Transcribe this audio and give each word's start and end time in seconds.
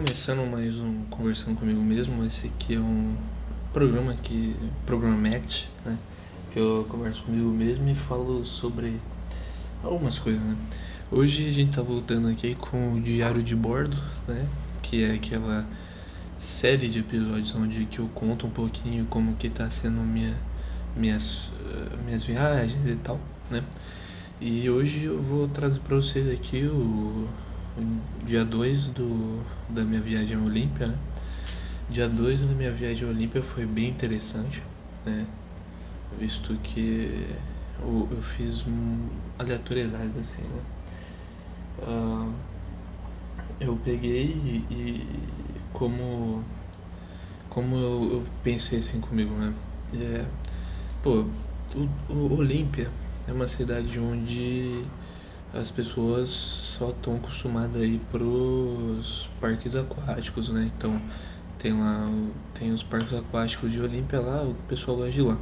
começando 0.00 0.50
mais 0.50 0.78
um 0.78 1.02
Conversando 1.10 1.58
Comigo 1.58 1.82
Mesmo. 1.82 2.24
Esse 2.24 2.46
aqui 2.46 2.74
é 2.74 2.80
um 2.80 3.14
programa 3.70 4.16
que. 4.22 4.56
Programete, 4.86 5.68
né? 5.84 5.98
Que 6.50 6.58
eu 6.58 6.86
converso 6.88 7.22
comigo 7.22 7.50
mesmo 7.50 7.86
e 7.86 7.94
falo 7.94 8.42
sobre 8.42 8.98
algumas 9.84 10.18
coisas, 10.18 10.40
né? 10.40 10.56
Hoje 11.12 11.46
a 11.46 11.52
gente 11.52 11.76
tá 11.76 11.82
voltando 11.82 12.28
aqui 12.28 12.54
com 12.54 12.94
o 12.94 13.00
Diário 13.00 13.42
de 13.42 13.54
Bordo, 13.54 13.98
né? 14.26 14.46
Que 14.80 15.04
é 15.04 15.12
aquela 15.12 15.66
série 16.38 16.88
de 16.88 17.00
episódios 17.00 17.54
onde 17.54 17.84
que 17.84 17.98
eu 17.98 18.08
conto 18.14 18.46
um 18.46 18.50
pouquinho 18.50 19.04
como 19.04 19.36
que 19.36 19.50
tá 19.50 19.68
sendo 19.68 20.00
minha, 20.00 20.34
minhas, 20.96 21.50
minhas 22.06 22.24
viagens 22.24 22.86
e 22.86 22.96
tal, 22.96 23.20
né? 23.50 23.62
E 24.40 24.70
hoje 24.70 25.04
eu 25.04 25.20
vou 25.20 25.46
trazer 25.46 25.80
para 25.80 25.96
vocês 25.96 26.26
aqui 26.26 26.64
o 26.64 27.28
dia 28.24 28.44
2 28.44 28.88
do, 28.88 29.42
da 29.68 29.82
minha 29.82 30.00
viagem 30.00 30.36
à 30.36 30.40
Olímpia, 30.40 30.88
né? 30.88 30.98
Dia 31.88 32.08
2 32.08 32.46
da 32.46 32.54
minha 32.54 32.70
viagem 32.70 33.06
à 33.06 33.10
Olímpia 33.10 33.42
foi 33.42 33.66
bem 33.66 33.88
interessante, 33.88 34.62
né? 35.04 35.26
Visto 36.18 36.54
que 36.62 37.26
eu, 37.80 38.08
eu 38.10 38.22
fiz 38.22 38.66
um, 38.66 39.08
aleatoriedades 39.38 40.16
assim, 40.16 40.42
né? 40.42 40.62
Uh, 41.78 42.32
eu 43.60 43.78
peguei 43.84 44.24
e, 44.24 44.64
e, 44.70 45.06
como 45.72 46.44
como 47.48 47.76
eu, 47.76 48.12
eu, 48.12 48.24
pensei 48.44 48.78
assim 48.78 49.00
comigo, 49.00 49.34
né? 49.34 49.52
É, 49.94 50.24
pô, 51.02 51.24
o, 51.74 52.12
o 52.12 52.38
Olímpia 52.38 52.88
é 53.26 53.32
uma 53.32 53.46
cidade 53.46 53.98
onde 53.98 54.84
as 55.52 55.70
pessoas 55.70 56.28
só 56.30 56.90
estão 56.90 57.16
acostumadas 57.16 57.82
a 57.82 57.84
ir 57.84 58.00
pros 58.10 59.28
parques 59.40 59.74
aquáticos, 59.74 60.48
né? 60.50 60.70
Então 60.76 61.00
tem 61.58 61.78
lá 61.78 62.08
tem 62.54 62.72
os 62.72 62.82
parques 62.82 63.12
aquáticos 63.12 63.70
de 63.70 63.80
Olímpia 63.80 64.20
lá, 64.20 64.42
o 64.42 64.54
pessoal 64.68 64.96
gosta 64.96 65.12
de 65.12 65.22
lá. 65.22 65.36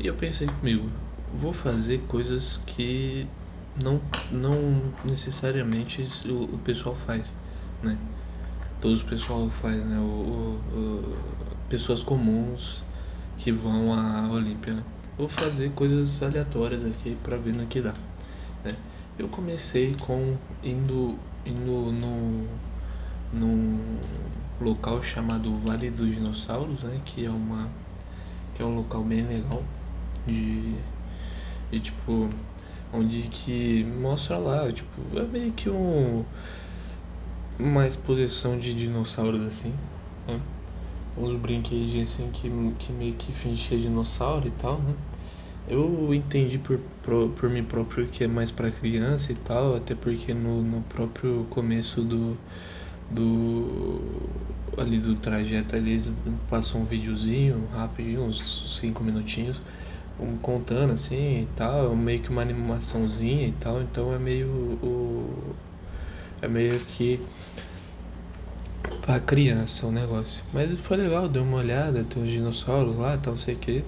E 0.00 0.06
eu 0.06 0.14
pensei 0.14 0.46
comigo, 0.46 0.88
vou 1.34 1.52
fazer 1.52 1.98
coisas 2.08 2.62
que 2.66 3.26
não, 3.82 4.00
não 4.30 4.80
necessariamente 5.04 6.02
o, 6.26 6.54
o 6.54 6.58
pessoal 6.58 6.94
faz, 6.94 7.34
né? 7.82 7.98
Todos 8.80 9.02
o 9.02 9.06
pessoal 9.06 9.48
faz, 9.50 9.84
né? 9.84 9.98
O, 9.98 10.02
o, 10.02 10.60
o 10.72 11.16
pessoas 11.68 12.02
comuns 12.02 12.82
que 13.36 13.52
vão 13.52 13.92
à 13.92 14.28
Olímpia, 14.30 14.72
né? 14.72 14.82
Vou 15.16 15.28
fazer 15.28 15.70
coisas 15.72 16.22
aleatórias 16.22 16.84
aqui 16.86 17.16
para 17.22 17.36
ver 17.36 17.52
no 17.52 17.66
que 17.66 17.80
dá, 17.80 17.92
né? 18.64 18.74
Eu 19.18 19.28
comecei 19.28 19.96
com 20.00 20.36
indo, 20.62 21.18
indo 21.44 21.92
no, 21.92 22.46
num 23.32 23.98
local 24.60 25.02
chamado 25.02 25.58
Vale 25.58 25.90
dos 25.90 26.14
Dinossauros, 26.14 26.82
né? 26.84 27.00
Que 27.04 27.24
é 27.24 27.30
uma 27.30 27.68
que 28.54 28.62
é 28.62 28.64
um 28.64 28.74
local 28.74 29.02
bem 29.04 29.24
legal 29.24 29.62
de, 30.26 30.74
tipo 31.80 32.28
onde 32.92 33.22
que 33.28 33.84
mostra 33.84 34.38
lá, 34.38 34.70
tipo, 34.72 35.00
é 35.16 35.22
meio 35.22 35.52
que 35.52 35.70
um 35.70 36.24
uma 37.58 37.86
exposição 37.86 38.58
de 38.58 38.72
dinossauros 38.72 39.42
assim, 39.42 39.74
né? 40.26 40.40
Uns 41.16 41.34
brinquedos 41.34 42.00
assim 42.00 42.30
que, 42.32 42.48
que 42.78 42.92
meio 42.92 43.14
que 43.14 43.32
fingia 43.32 43.76
dinossauro 43.76 44.46
e 44.46 44.52
tal, 44.52 44.78
né? 44.78 44.94
Eu 45.66 46.14
entendi 46.14 46.58
por, 46.58 46.78
por, 47.02 47.30
por 47.30 47.50
mim 47.50 47.62
próprio 47.62 48.06
que 48.06 48.24
é 48.24 48.28
mais 48.28 48.50
para 48.50 48.70
criança 48.70 49.32
e 49.32 49.34
tal, 49.34 49.76
até 49.76 49.94
porque 49.94 50.32
no, 50.32 50.62
no 50.62 50.82
próprio 50.82 51.46
começo 51.50 52.02
do, 52.02 52.36
do 53.10 54.00
ali 54.78 54.98
do 54.98 55.14
trajeto 55.14 55.76
ali 55.76 55.92
eles 55.92 56.12
passam 56.48 56.82
um 56.82 56.84
videozinho 56.84 57.68
rapidinho, 57.72 58.22
uns 58.22 58.78
5 58.80 59.02
minutinhos, 59.02 59.60
um, 60.18 60.36
contando 60.36 60.92
assim 60.92 61.42
e 61.42 61.48
tal, 61.56 61.94
meio 61.94 62.20
que 62.20 62.30
uma 62.30 62.42
animaçãozinha 62.42 63.46
e 63.46 63.52
tal, 63.52 63.82
então 63.82 64.14
é 64.14 64.18
meio 64.18 64.48
o 64.48 65.54
é 66.40 66.48
meio 66.48 66.78
que 66.80 67.20
pra 69.02 69.18
criança 69.18 69.86
o 69.86 69.92
negócio. 69.92 70.42
Mas 70.52 70.72
foi 70.78 70.96
legal, 70.96 71.28
deu 71.28 71.42
uma 71.42 71.58
olhada, 71.58 72.04
tem 72.04 72.22
uns 72.22 72.30
dinossauros 72.30 72.96
lá, 72.96 73.16
tal, 73.18 73.36
sei 73.36 73.54
que. 73.56 73.84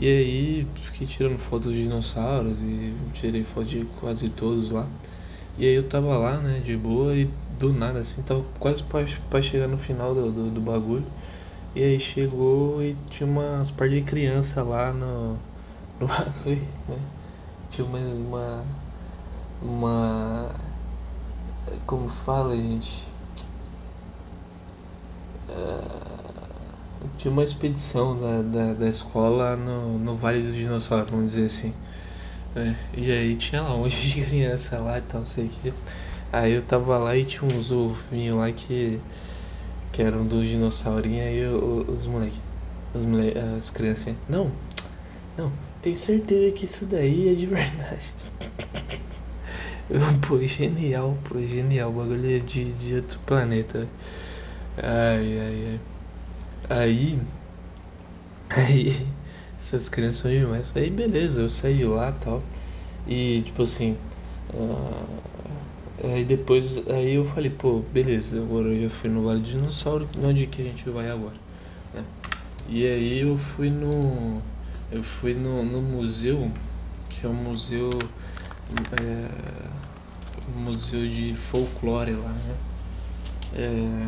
E 0.00 0.06
aí 0.06 0.66
fiquei 0.84 1.06
tirando 1.08 1.36
fotos 1.38 1.72
de 1.72 1.82
dinossauros 1.82 2.60
e 2.60 2.94
tirei 3.12 3.42
foto 3.42 3.66
de 3.66 3.84
quase 4.00 4.28
todos 4.28 4.70
lá. 4.70 4.86
E 5.58 5.66
aí 5.66 5.74
eu 5.74 5.88
tava 5.88 6.16
lá, 6.16 6.36
né, 6.36 6.60
de 6.60 6.76
boa 6.76 7.12
e 7.16 7.28
do 7.58 7.72
nada 7.72 7.98
assim, 7.98 8.22
tava 8.22 8.44
quase 8.60 8.84
pra, 8.84 9.04
pra 9.28 9.42
chegar 9.42 9.66
no 9.66 9.76
final 9.76 10.14
do, 10.14 10.30
do, 10.30 10.50
do, 10.50 10.60
bagulho. 10.60 11.04
E 11.74 11.82
aí 11.82 11.98
chegou 11.98 12.80
e 12.80 12.96
tinha 13.10 13.28
umas 13.28 13.72
par 13.72 13.88
de 13.88 14.00
criança 14.02 14.62
lá 14.62 14.92
no, 14.92 15.32
no 15.98 16.06
bagulho, 16.06 16.62
né? 16.88 16.98
Tinha 17.70 17.86
uma, 17.86 17.98
uma. 17.98 18.64
Uma. 19.60 20.50
Como 21.86 22.08
fala, 22.08 22.56
gente? 22.56 23.04
Uh, 25.48 26.07
tinha 27.16 27.32
uma 27.32 27.42
expedição 27.42 28.18
da, 28.18 28.42
da, 28.42 28.74
da 28.74 28.88
escola 28.88 29.56
no, 29.56 29.98
no 29.98 30.16
Vale 30.16 30.42
do 30.42 30.52
Dinossauro, 30.52 31.06
vamos 31.10 31.34
dizer 31.34 31.46
assim. 31.46 31.74
É, 32.56 32.74
e 32.96 33.12
aí 33.12 33.36
tinha 33.36 33.62
lá 33.62 33.74
um 33.74 33.78
monte 33.80 34.00
de 34.00 34.22
criança 34.26 34.78
lá 34.78 34.98
e 34.98 35.02
tal, 35.02 35.22
sei 35.24 35.46
o 35.46 35.48
que. 35.48 35.72
Aí 36.32 36.52
eu 36.52 36.62
tava 36.62 36.98
lá 36.98 37.16
e 37.16 37.24
tinha 37.24 37.44
uns 37.44 37.70
ovinhos 37.70 38.38
lá 38.38 38.50
que, 38.52 39.00
que 39.92 40.02
eram 40.02 40.26
dos 40.26 40.46
dinossaurinhos, 40.46 41.26
aí 41.26 41.38
eu, 41.38 41.86
os 41.88 42.06
moleques, 42.06 42.40
os 42.94 43.04
moleque, 43.04 43.38
as 43.38 43.70
crianças, 43.70 44.14
não, 44.28 44.50
não, 45.36 45.50
tenho 45.80 45.96
certeza 45.96 46.52
que 46.52 46.66
isso 46.66 46.84
daí 46.84 47.30
é 47.30 47.34
de 47.34 47.46
verdade. 47.46 48.12
Pô, 50.28 50.38
genial, 50.42 51.16
pô, 51.24 51.40
genial, 51.40 51.88
o 51.88 51.94
bagulho 51.94 52.36
é 52.36 52.38
de, 52.40 52.74
de 52.74 52.96
outro 52.96 53.18
planeta. 53.24 53.88
Ai, 54.76 55.38
ai, 55.40 55.66
ai. 55.70 55.80
Aí. 56.68 57.18
Aí. 58.50 59.06
Essas 59.58 59.88
crianças 59.88 60.22
são 60.22 60.30
demais. 60.30 60.72
Aí 60.76 60.88
beleza, 60.88 61.42
eu 61.42 61.48
saí 61.48 61.84
lá 61.84 62.10
e 62.10 62.24
tal. 62.24 62.42
E 63.06 63.42
tipo 63.42 63.62
assim. 63.62 63.96
Uh, 64.54 65.06
aí 66.04 66.24
depois. 66.24 66.78
Aí 66.88 67.14
eu 67.14 67.24
falei, 67.24 67.50
pô, 67.50 67.80
beleza, 67.92 68.38
agora 68.40 68.68
eu 68.68 68.84
já 68.84 68.90
fui 68.90 69.10
no 69.10 69.24
Vale 69.24 69.40
do 69.40 69.46
Dinossauro. 69.46 70.08
Onde 70.24 70.46
que 70.46 70.62
a 70.62 70.64
gente 70.64 70.88
vai 70.88 71.10
agora? 71.10 71.34
Né? 71.92 72.04
E 72.68 72.86
aí 72.86 73.20
eu 73.20 73.36
fui 73.36 73.68
no. 73.68 74.40
Eu 74.90 75.02
fui 75.02 75.34
no, 75.34 75.62
no 75.64 75.82
museu, 75.82 76.50
que 77.10 77.26
é 77.26 77.28
um 77.28 77.34
museu. 77.34 77.90
É, 79.00 79.28
um 80.56 80.60
museu 80.60 81.08
de 81.08 81.34
folclore 81.34 82.12
lá, 82.12 82.30
né? 82.30 82.54
É, 83.54 84.06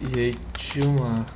e 0.00 0.18
aí 0.18 0.34
tinha 0.56 0.88
uma. 0.88 1.26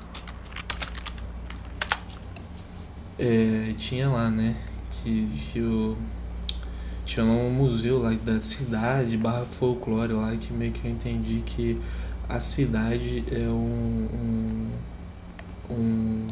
É, 3.18 3.74
tinha 3.76 4.08
lá, 4.08 4.30
né? 4.30 4.56
Que, 4.90 5.60
o. 5.60 5.96
Tinha 7.04 7.26
um 7.26 7.50
museu 7.50 7.98
lá 7.98 8.10
da 8.12 8.40
cidade, 8.40 9.16
barra 9.18 9.44
folclore 9.44 10.14
lá, 10.14 10.34
que 10.34 10.52
meio 10.52 10.72
que 10.72 10.86
eu 10.86 10.90
entendi 10.90 11.42
que 11.44 11.78
a 12.26 12.40
cidade 12.40 13.22
é 13.30 13.46
um, 13.48 14.08
um, 15.70 15.74
um 15.74 16.26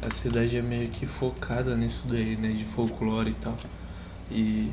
a 0.00 0.10
cidade 0.10 0.56
é 0.56 0.62
meio 0.62 0.88
que 0.88 1.04
focada 1.06 1.76
nisso 1.76 2.02
daí, 2.06 2.36
né? 2.36 2.52
De 2.52 2.64
folclore 2.64 3.30
e 3.30 3.34
tal. 3.34 3.56
E 4.30 4.70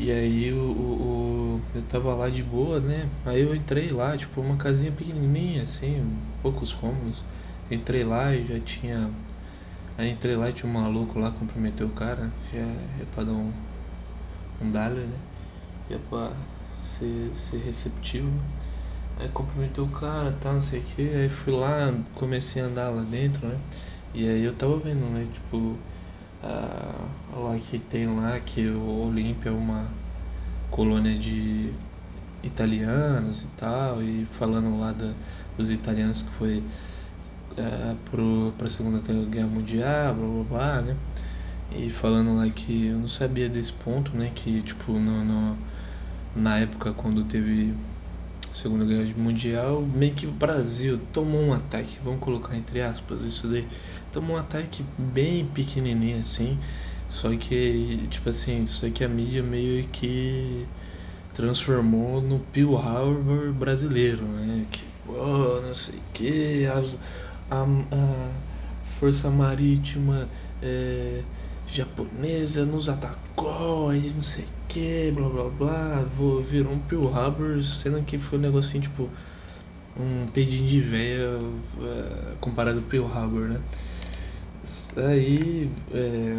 e 0.00 0.10
aí 0.10 0.50
o, 0.50 0.62
o, 0.62 1.60
eu 1.74 1.82
tava 1.82 2.14
lá 2.14 2.30
de 2.30 2.42
boa, 2.42 2.80
né? 2.80 3.06
Aí 3.26 3.42
eu 3.42 3.54
entrei 3.54 3.90
lá, 3.90 4.16
tipo, 4.16 4.40
uma 4.40 4.56
casinha 4.56 4.90
pequenininha, 4.90 5.62
assim, 5.64 6.16
poucos 6.40 6.72
cômodos. 6.72 7.22
Entrei 7.70 8.02
lá 8.02 8.34
e 8.34 8.46
já 8.46 8.58
tinha. 8.60 9.10
Aí 9.98 10.10
entrei 10.10 10.36
lá 10.36 10.48
e 10.48 10.54
tinha 10.54 10.70
um 10.70 10.72
maluco 10.72 11.18
lá, 11.18 11.30
cumprimentei 11.30 11.86
o 11.86 11.90
cara, 11.90 12.30
já 12.50 12.60
é 12.60 13.04
pra 13.14 13.24
dar 13.24 13.32
um, 13.32 13.52
um 14.62 14.70
dale, 14.70 15.00
né? 15.00 15.18
Já 15.90 15.96
é 15.96 15.98
pra 16.08 16.32
ser, 16.80 17.30
ser 17.34 17.58
receptivo. 17.58 18.32
Aí 19.18 19.28
cumprimentei 19.28 19.84
o 19.84 19.88
cara, 19.88 20.32
tá, 20.40 20.50
não 20.50 20.62
sei 20.62 20.80
o 20.80 20.82
que. 20.82 21.02
Aí 21.02 21.28
fui 21.28 21.52
lá, 21.52 21.92
comecei 22.14 22.62
a 22.62 22.64
andar 22.64 22.88
lá 22.88 23.02
dentro, 23.02 23.46
né? 23.46 23.58
E 24.14 24.26
aí 24.26 24.42
eu 24.42 24.54
tava 24.54 24.78
vendo, 24.78 25.04
né? 25.12 25.26
Tipo, 25.30 25.76
ah, 26.42 27.06
lá 27.34 27.56
que 27.58 27.78
tem 27.78 28.06
lá 28.06 28.38
que 28.40 28.66
o 28.66 29.06
Olímpia 29.06 29.50
é 29.50 29.52
uma 29.52 29.86
colônia 30.70 31.18
de 31.18 31.70
italianos 32.42 33.42
e 33.42 33.46
tal, 33.56 34.02
e 34.02 34.24
falando 34.24 34.78
lá 34.78 34.92
da, 34.92 35.12
dos 35.56 35.70
italianos 35.70 36.22
que 36.22 36.30
foi 36.30 36.62
é, 37.56 37.94
para 38.56 38.66
a 38.66 38.70
Segunda 38.70 39.00
Guerra 39.28 39.46
Mundial, 39.46 40.14
blá 40.14 40.26
blá 40.26 40.44
blá, 40.44 40.80
né? 40.82 40.96
E 41.72 41.90
falando 41.90 42.36
lá 42.36 42.48
que 42.48 42.86
eu 42.86 42.98
não 42.98 43.08
sabia 43.08 43.48
desse 43.48 43.72
ponto, 43.72 44.16
né? 44.16 44.30
Que 44.34 44.62
tipo 44.62 44.92
no, 44.92 45.24
no, 45.24 45.58
na 46.34 46.58
época 46.58 46.92
quando 46.92 47.24
teve 47.24 47.74
Segunda 48.52 48.84
Guerra 48.84 49.08
Mundial, 49.16 49.82
meio 49.82 50.12
que 50.14 50.26
o 50.26 50.30
Brasil 50.30 51.00
tomou 51.12 51.40
um 51.40 51.52
ataque, 51.52 51.98
vamos 52.02 52.20
colocar 52.20 52.56
entre 52.56 52.82
aspas 52.82 53.22
isso 53.22 53.46
daí, 53.46 53.66
tomou 54.12 54.36
um 54.36 54.38
ataque 54.38 54.84
bem 54.98 55.46
pequenininho 55.46 56.18
assim, 56.18 56.58
só 57.08 57.34
que, 57.36 58.06
tipo 58.10 58.28
assim, 58.28 58.66
só 58.66 58.88
que 58.90 59.04
a 59.04 59.08
mídia 59.08 59.42
meio 59.42 59.86
que 59.88 60.66
transformou 61.34 62.20
no 62.20 62.38
Pearl 62.38 62.76
Harbor 62.76 63.52
brasileiro, 63.52 64.24
né? 64.24 64.66
Que, 64.70 64.82
pô, 65.06 65.60
não 65.60 65.74
sei 65.74 65.94
o 65.94 66.02
que, 66.12 66.66
a, 66.66 67.64
a 67.90 68.30
Força 68.84 69.30
Marítima 69.30 70.28
é, 70.62 71.22
japonesa 71.70 72.64
nos 72.64 72.88
atacou, 72.88 73.90
aí 73.90 74.12
não 74.14 74.22
sei 74.22 74.44
o 74.44 74.68
que, 74.68 75.12
blá 75.14 75.28
blá 75.28 75.44
blá, 75.44 76.04
vou, 76.16 76.42
virou 76.42 76.72
um 76.72 76.78
Pearl 76.78 77.08
Harbor, 77.14 77.62
sendo 77.62 78.02
que 78.04 78.18
foi 78.18 78.38
um 78.38 78.42
negocinho 78.42 78.82
tipo 78.82 79.08
um 79.98 80.26
pedinho 80.32 80.68
de 80.68 80.80
véia 80.80 81.38
é, 81.82 82.34
comparado 82.40 82.78
ao 82.78 82.84
Pearl 82.84 83.06
Harbor, 83.06 83.48
né? 83.48 83.60
Aí. 84.96 85.70
É, 85.92 86.36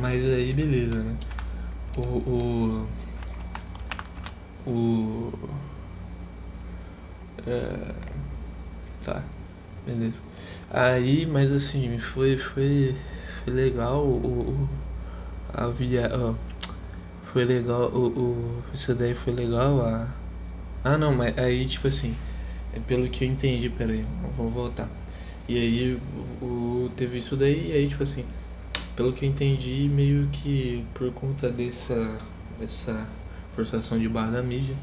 mas 0.00 0.24
aí 0.24 0.52
beleza, 0.52 0.96
né? 0.96 1.16
O. 1.96 2.86
O. 4.66 4.70
o 4.70 5.32
é, 7.46 7.94
tá, 9.02 9.22
beleza. 9.86 10.20
Aí, 10.70 11.24
mas 11.24 11.52
assim, 11.52 11.98
foi, 11.98 12.36
foi, 12.36 12.94
foi 13.44 13.52
legal 13.52 14.04
o, 14.04 14.68
a 15.54 15.68
via, 15.68 16.10
ó, 16.12 16.34
foi 17.32 17.44
legal 17.44 17.88
o, 17.90 18.06
o, 18.08 18.62
isso 18.74 18.94
daí 18.94 19.14
foi 19.14 19.32
legal 19.32 19.80
a, 19.80 20.08
ah 20.82 20.98
não, 20.98 21.14
mas 21.14 21.36
aí 21.38 21.66
tipo 21.66 21.86
assim, 21.88 22.16
é 22.74 22.80
pelo 22.80 23.08
que 23.08 23.24
eu 23.24 23.28
entendi, 23.28 23.70
peraí, 23.70 24.04
vamos 24.36 24.52
voltar. 24.52 24.88
E 25.48 25.56
aí 25.56 26.00
o, 26.42 26.90
teve 26.96 27.18
isso 27.18 27.36
daí, 27.36 27.70
e 27.70 27.72
aí 27.72 27.88
tipo 27.88 28.02
assim, 28.02 28.24
pelo 28.96 29.12
que 29.12 29.24
eu 29.24 29.28
entendi, 29.28 29.88
meio 29.92 30.26
que 30.32 30.84
por 30.94 31.12
conta 31.12 31.48
dessa, 31.48 32.18
dessa 32.58 33.06
forçação 33.54 33.98
de 33.98 34.08
barra 34.08 34.32
da 34.32 34.42
mídia, 34.42 34.74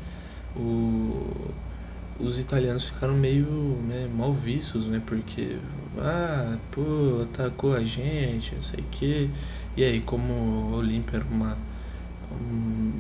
o, 0.55 1.51
os 2.23 2.39
italianos 2.39 2.85
ficaram 2.85 3.13
meio 3.15 3.45
né, 3.87 4.09
mal 4.13 4.33
vistos, 4.33 4.85
né? 4.85 5.01
Porque, 5.05 5.57
ah, 5.97 6.57
pô, 6.71 7.23
atacou 7.23 7.75
a 7.75 7.83
gente, 7.83 8.55
não 8.55 8.61
sei 8.61 8.79
o 8.79 8.85
quê. 8.91 9.29
E 9.75 9.83
aí, 9.83 10.01
como 10.01 10.73
Olímpia 10.73 11.17
era 11.17 11.25
uma, 11.25 11.57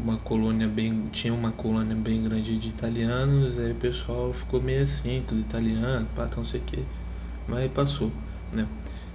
uma 0.03 0.17
colônia 0.17 0.67
bem. 0.67 1.09
tinha 1.11 1.33
uma 1.33 1.51
colônia 1.51 1.95
bem 1.95 2.23
grande 2.23 2.57
de 2.57 2.69
italianos, 2.69 3.57
aí 3.57 3.71
o 3.71 3.75
pessoal 3.75 4.33
ficou 4.33 4.61
meio 4.61 4.83
assim 4.83 5.23
com 5.27 5.35
os 5.35 5.41
italianos, 5.41 6.07
pá, 6.15 6.29
não 6.35 6.45
sei 6.45 6.59
o 6.59 6.63
quê. 6.63 6.79
Mas 7.47 7.71
passou, 7.71 8.11
né? 8.51 8.67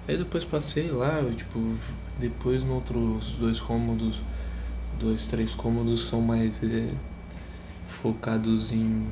Aí 0.06 0.16
depois 0.16 0.44
passei 0.44 0.90
lá, 0.90 1.20
eu, 1.20 1.34
tipo, 1.34 1.58
depois 2.18 2.64
no 2.64 2.74
outros 2.74 3.32
dois 3.32 3.60
cômodos, 3.60 4.22
dois, 4.98 5.26
três 5.26 5.54
cômodos 5.54 6.08
são 6.08 6.20
mais 6.20 6.62
é, 6.62 6.90
focados 7.86 8.72
em, 8.72 9.06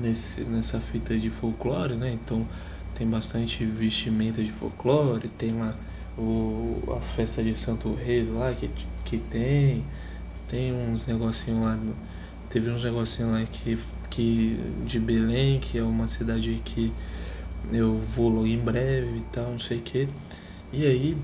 nesse, 0.00 0.42
nessa 0.44 0.80
fita 0.80 1.16
de 1.16 1.30
folclore, 1.30 1.94
né? 1.94 2.12
Então 2.12 2.46
tem 2.94 3.08
bastante 3.08 3.64
vestimenta 3.64 4.42
de 4.42 4.50
folclore, 4.50 5.28
tem 5.28 5.58
lá 5.58 5.74
o, 6.18 6.82
a 6.96 7.00
festa 7.00 7.42
de 7.42 7.54
Santo 7.54 7.94
Reis 7.94 8.28
lá 8.28 8.52
que, 8.52 8.70
que 9.04 9.18
tem, 9.18 9.84
tem 10.48 10.72
uns 10.72 11.06
negocinhos 11.06 11.60
lá, 11.60 11.78
teve 12.48 12.70
uns 12.70 12.84
negocinhos 12.84 13.32
lá 13.32 13.42
que, 13.44 13.78
que 14.08 14.58
de 14.84 14.98
Belém, 14.98 15.60
que 15.60 15.78
é 15.78 15.82
uma 15.82 16.08
cidade 16.08 16.60
que 16.64 16.92
eu 17.72 17.98
vou 17.98 18.46
em 18.46 18.58
breve 18.58 19.18
e 19.18 19.24
tal, 19.32 19.52
não 19.52 19.60
sei 19.60 19.78
o 19.78 19.82
que. 19.82 20.08
E 20.72 20.84
aí, 20.86 21.16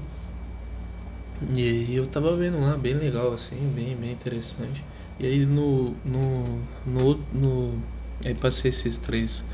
e 1.55 1.62
aí 1.62 1.94
eu 1.96 2.06
tava 2.06 2.34
vendo 2.37 2.61
lá, 2.61 2.76
bem 2.76 2.94
legal 2.94 3.32
assim, 3.32 3.73
bem, 3.75 3.96
bem 3.96 4.12
interessante. 4.12 4.82
E 5.19 5.26
aí 5.26 5.46
no, 5.46 5.94
no, 6.05 6.61
no, 6.87 7.20
no 7.32 7.82
aí 8.25 8.35
passei 8.35 8.71
esses 8.71 8.97
três, 8.97 9.45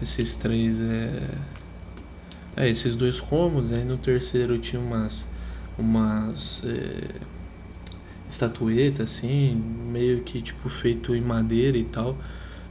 esses 0.00 0.34
três, 0.34 0.80
é, 0.80 1.30
é 2.56 2.68
esses 2.68 2.96
dois 2.96 3.20
cômodos, 3.20 3.72
aí 3.72 3.84
no 3.84 3.96
terceiro 3.96 4.58
tinha 4.58 4.80
umas, 4.80 5.26
umas 5.78 6.62
é, 6.64 7.14
estatuetas 8.28 9.10
assim, 9.10 9.54
meio 9.90 10.22
que 10.22 10.40
tipo 10.40 10.68
feito 10.68 11.14
em 11.14 11.20
madeira 11.20 11.76
e 11.76 11.84
tal 11.84 12.16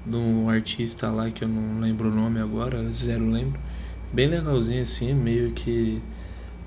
de 0.06 0.16
um 0.16 0.50
artista 0.50 1.10
lá 1.10 1.30
que 1.30 1.44
eu 1.44 1.48
não 1.48 1.80
lembro 1.80 2.10
o 2.10 2.16
nome 2.16 2.40
agora, 2.40 2.92
zero 2.92 3.30
lembro. 3.30 3.60
Bem 4.12 4.28
legalzinho 4.28 4.82
assim, 4.82 5.14
meio 5.14 5.52
que 5.52 6.02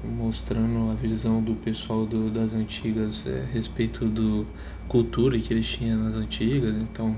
mostrando 0.05 0.91
a 0.91 0.95
visão 0.95 1.43
do 1.43 1.55
pessoal 1.55 2.07
do, 2.07 2.31
das 2.31 2.53
antigas 2.53 3.27
é, 3.27 3.45
respeito 3.53 4.05
do 4.05 4.47
cultura 4.87 5.39
que 5.39 5.53
eles 5.53 5.67
tinham 5.67 6.03
nas 6.05 6.15
antigas, 6.15 6.77
então 6.83 7.17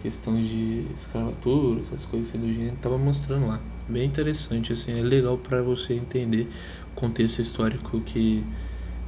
questão 0.00 0.40
de 0.40 0.86
escravatura, 0.96 1.80
essas 1.82 2.04
coisas 2.06 2.28
assim 2.28 2.38
do 2.38 2.52
gênero, 2.52 2.76
tava 2.80 2.98
mostrando 2.98 3.46
lá. 3.46 3.60
Bem 3.88 4.06
interessante 4.06 4.72
assim, 4.72 4.98
é 4.98 5.02
legal 5.02 5.36
para 5.36 5.62
você 5.62 5.94
entender 5.94 6.48
o 6.92 7.00
contexto 7.00 7.40
histórico 7.40 8.00
que 8.00 8.44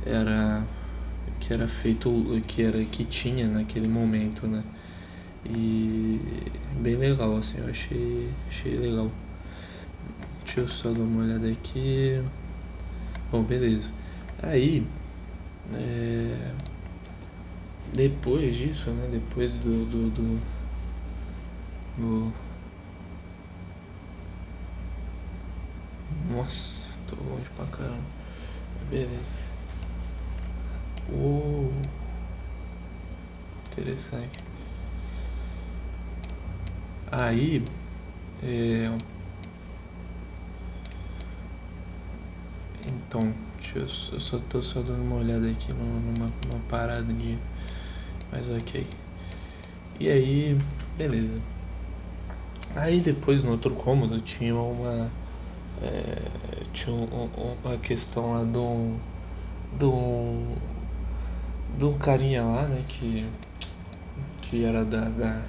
era 0.05 0.65
que 1.41 1.53
era 1.53 1.67
feito, 1.67 2.11
que 2.47 2.63
era 2.63 2.85
que 2.85 3.05
tinha 3.05 3.49
naquele 3.49 3.89
momento, 3.89 4.47
né? 4.47 4.63
E 5.45 6.21
bem 6.81 6.97
legal, 6.97 7.37
assim, 7.37 7.59
eu 7.59 7.69
achei, 7.69 8.29
achei 8.49 8.77
legal. 8.77 9.11
Deixa 10.45 10.61
eu 10.61 10.69
só 10.69 10.93
dar 10.93 11.01
uma 11.01 11.25
olhada 11.25 11.49
aqui. 11.49 12.23
Bom, 13.31 13.43
beleza. 13.43 13.91
Aí, 14.41 14.87
é, 15.75 16.53
depois 17.93 18.55
disso, 18.55 18.91
né, 18.91 19.09
depois 19.11 19.53
do, 19.55 19.85
do, 19.87 20.11
do, 20.11 20.41
do 21.97 22.33
Nossa, 26.31 26.93
tô 27.07 27.17
longe 27.17 27.49
pra 27.57 27.67
caramba. 27.67 28.03
Beleza. 28.89 29.37
Oh, 31.13 31.71
interessante. 33.67 34.39
Aí, 37.11 37.63
é... 38.43 38.91
então, 42.87 43.35
eu 43.75 43.89
só, 43.89 44.15
eu 44.15 44.21
só 44.21 44.39
tô 44.39 44.63
só 44.63 44.81
dando 44.81 45.03
uma 45.03 45.17
olhada 45.17 45.51
aqui 45.51 45.73
numa, 45.73 46.31
numa 46.47 46.61
parada 46.69 47.13
de. 47.13 47.37
Mas 48.31 48.49
ok. 48.49 48.87
E 50.01 50.09
aí, 50.09 50.59
beleza. 50.97 51.39
Aí 52.75 53.01
depois 53.01 53.45
no 53.45 53.53
outro 53.53 53.75
cômodo 53.75 54.21
tinha 54.21 54.55
uma. 54.55 55.11
É, 55.83 56.23
tinha 56.73 56.95
um, 56.95 57.29
uma 57.65 57.77
questão 57.79 58.33
lá 58.33 58.45
de 58.45 58.59
um. 58.59 58.97
De 59.79 59.85
um. 59.85 60.55
De 61.79 61.85
um 61.85 61.99
carinha 61.99 62.43
lá, 62.43 62.63
né? 62.63 62.83
Que. 62.89 63.27
Que 64.43 64.65
era 64.65 64.85
da, 64.85 65.09
da 65.09 65.43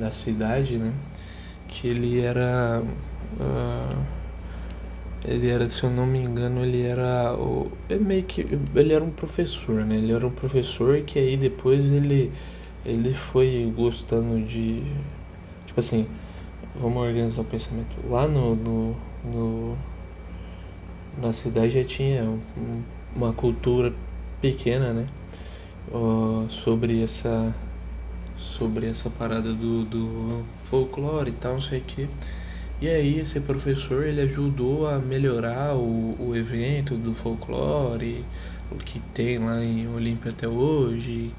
da 0.00 0.10
cidade, 0.10 0.78
né? 0.78 0.92
Que 1.68 1.88
ele 1.88 2.20
era. 2.20 2.82
Uh, 3.38 4.04
ele 5.22 5.50
era, 5.50 5.68
se 5.68 5.84
eu 5.84 5.90
não 5.90 6.06
me 6.06 6.18
engano, 6.18 6.64
ele 6.64 6.82
era. 6.82 7.34
O, 7.34 7.70
ele 7.88 8.02
meio 8.02 8.24
que. 8.24 8.40
Ele 8.74 8.94
era 8.94 9.04
um 9.04 9.10
professor, 9.10 9.84
né? 9.84 9.96
Ele 9.96 10.12
era 10.12 10.26
um 10.26 10.30
professor 10.30 11.00
que 11.02 11.18
aí 11.18 11.36
depois 11.36 11.92
ele. 11.92 12.32
Ele 12.84 13.12
foi 13.12 13.70
gostando 13.76 14.40
de. 14.46 14.82
Tipo 15.70 15.78
assim, 15.78 16.04
vamos 16.74 17.00
organizar 17.00 17.42
o 17.42 17.44
pensamento. 17.44 17.94
Lá 18.08 18.26
no. 18.26 18.56
no, 18.56 18.96
no 19.24 19.78
na 21.16 21.32
cidade 21.32 21.70
já 21.70 21.84
tinha 21.84 22.24
um, 22.24 22.82
uma 23.14 23.32
cultura 23.32 23.92
pequena, 24.40 24.92
né? 24.92 25.06
Uh, 25.92 26.44
sobre 26.48 27.00
essa 27.00 27.54
sobre 28.36 28.88
essa 28.88 29.08
parada 29.10 29.52
do, 29.52 29.84
do 29.84 30.44
folclore 30.64 31.30
e 31.30 31.34
tal, 31.34 31.52
não 31.52 31.60
sei 31.60 31.78
o 31.78 31.82
que. 31.82 32.08
E 32.80 32.88
aí 32.88 33.20
esse 33.20 33.38
professor 33.38 34.04
ele 34.04 34.22
ajudou 34.22 34.88
a 34.88 34.98
melhorar 34.98 35.76
o, 35.76 36.16
o 36.18 36.34
evento 36.34 36.96
do 36.96 37.14
folclore, 37.14 38.24
o 38.72 38.76
que 38.76 38.98
tem 39.14 39.38
lá 39.38 39.62
em 39.62 39.86
Olímpia 39.86 40.32
até 40.32 40.48
hoje, 40.48 41.32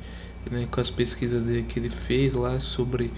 né, 0.49 0.67
com 0.71 0.79
as 0.79 0.89
pesquisas 0.89 1.43
que 1.67 1.79
ele 1.79 1.89
fez 1.89 2.33
lá 2.33 2.59
sobre, 2.59 3.11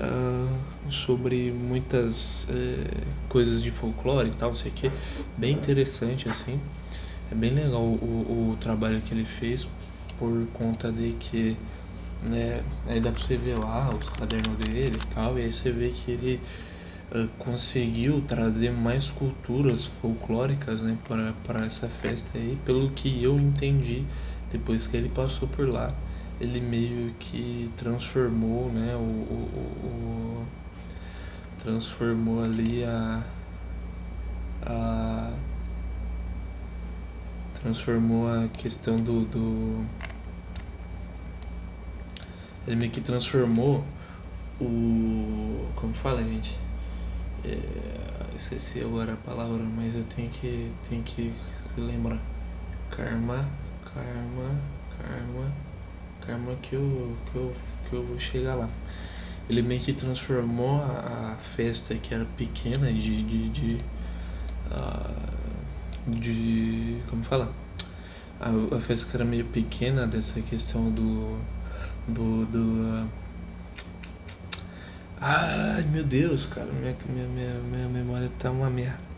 uh, 0.00 0.92
sobre 0.92 1.50
muitas 1.50 2.44
uh, 2.44 3.06
coisas 3.28 3.62
de 3.62 3.70
folclore 3.70 4.28
e 4.28 4.32
tal, 4.32 4.50
não 4.50 4.56
sei 4.56 4.70
o 4.70 4.74
que. 4.74 4.90
Bem 5.36 5.52
interessante 5.52 6.28
assim. 6.28 6.60
É 7.30 7.34
bem 7.34 7.50
legal 7.50 7.82
o, 7.82 8.52
o, 8.52 8.56
trabalho 8.60 9.00
que 9.00 9.12
ele 9.12 9.24
fez 9.24 9.66
por 10.18 10.46
conta 10.52 10.92
de 10.92 11.12
que 11.18 11.56
né, 12.22 12.62
aí 12.86 13.00
dá 13.00 13.10
pra 13.10 13.20
você 13.20 13.36
ver 13.36 13.56
lá 13.58 13.90
os 13.90 14.08
cadernos 14.08 14.56
dele 14.58 14.96
e 14.96 15.14
tal, 15.14 15.38
e 15.38 15.42
aí 15.42 15.52
você 15.52 15.70
vê 15.72 15.88
que 15.88 16.12
ele 16.12 16.40
uh, 17.12 17.28
conseguiu 17.38 18.22
trazer 18.26 18.70
mais 18.70 19.10
culturas 19.10 19.84
folclóricas 19.84 20.80
né, 20.80 20.96
para 21.44 21.66
essa 21.66 21.88
festa 21.88 22.38
aí, 22.38 22.56
pelo 22.64 22.90
que 22.90 23.22
eu 23.22 23.38
entendi 23.38 24.04
depois 24.52 24.86
que 24.86 24.96
ele 24.96 25.08
passou 25.08 25.48
por 25.48 25.68
lá. 25.68 25.92
Ele 26.40 26.60
meio 26.60 27.14
que 27.18 27.72
transformou, 27.76 28.70
né, 28.70 28.94
o, 28.94 28.98
o, 28.98 29.84
o 29.84 30.46
transformou 31.62 32.44
ali 32.44 32.84
a, 32.84 33.22
a 34.62 35.32
transformou 37.60 38.28
a 38.28 38.46
questão 38.48 39.00
do, 39.00 39.24
do 39.24 39.84
ele 42.66 42.76
meio 42.76 42.92
que 42.92 43.00
transformou 43.00 43.84
o 44.60 45.68
como 45.74 45.92
fala 45.92 46.22
gente? 46.22 46.56
É, 47.44 47.60
esqueci 48.34 48.80
agora 48.80 49.12
a 49.12 49.16
palavra 49.16 49.62
mas 49.62 49.94
eu 49.94 50.04
tenho 50.04 50.30
que 50.30 50.72
tenho 50.88 51.02
que 51.02 51.32
lembrar. 51.76 52.20
Karma 52.90 53.48
karma 53.84 54.56
karma 54.96 55.52
karma 56.26 56.54
que 56.60 56.74
eu 56.74 57.16
que 57.30 57.36
eu 57.36 57.54
que 57.88 57.94
eu 57.94 58.02
vou 58.02 58.18
chegar 58.18 58.54
lá. 58.54 58.68
Ele 59.48 59.62
meio 59.62 59.80
que 59.80 59.92
transformou 59.92 60.82
a, 60.82 61.34
a 61.34 61.36
festa 61.36 61.94
que 61.94 62.12
era 62.12 62.24
pequena 62.36 62.92
de 62.92 63.22
de, 63.22 63.48
de, 63.48 63.78
uh, 64.70 66.10
de 66.10 67.00
como 67.08 67.22
fala? 67.22 67.52
A, 68.40 68.76
a 68.76 68.80
festa 68.80 69.08
que 69.08 69.16
era 69.16 69.24
meio 69.24 69.44
pequena 69.46 70.06
dessa 70.06 70.40
questão 70.40 70.90
do 70.90 71.38
do, 72.08 72.44
do 72.46 72.58
uh... 72.58 73.08
ai 75.20 75.82
meu 75.84 76.04
Deus 76.04 76.46
cara 76.46 76.68
minha, 76.72 76.96
minha, 77.08 77.28
minha, 77.28 77.54
minha 77.60 77.88
memória 77.88 78.30
tá 78.38 78.50
uma 78.50 78.68
merda 78.68 79.15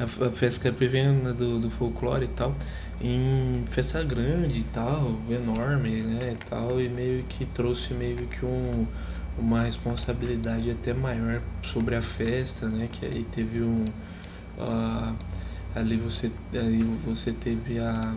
a, 0.00 0.26
a 0.26 0.30
festa 0.30 0.68
era 0.68 0.76
pequena 0.76 1.32
do, 1.32 1.60
do 1.60 1.70
folclore 1.70 2.24
e 2.24 2.28
tal 2.28 2.54
em 3.00 3.64
festa 3.70 4.02
grande 4.02 4.60
e 4.60 4.64
tal 4.64 5.18
enorme 5.30 6.02
né 6.02 6.32
e 6.32 6.44
tal 6.48 6.80
e 6.80 6.88
meio 6.88 7.22
que 7.24 7.44
trouxe 7.46 7.94
meio 7.94 8.26
que 8.26 8.44
um 8.44 8.86
uma 9.38 9.62
responsabilidade 9.62 10.70
até 10.70 10.92
maior 10.92 11.40
sobre 11.62 11.96
a 11.96 12.02
festa, 12.02 12.68
né? 12.68 12.88
Que 12.92 13.06
aí 13.06 13.24
teve 13.24 13.62
um 13.62 13.84
uh, 14.58 15.14
ali 15.74 15.96
você 15.96 16.30
ali 16.52 16.82
você 17.04 17.32
teve 17.32 17.78
a, 17.78 18.14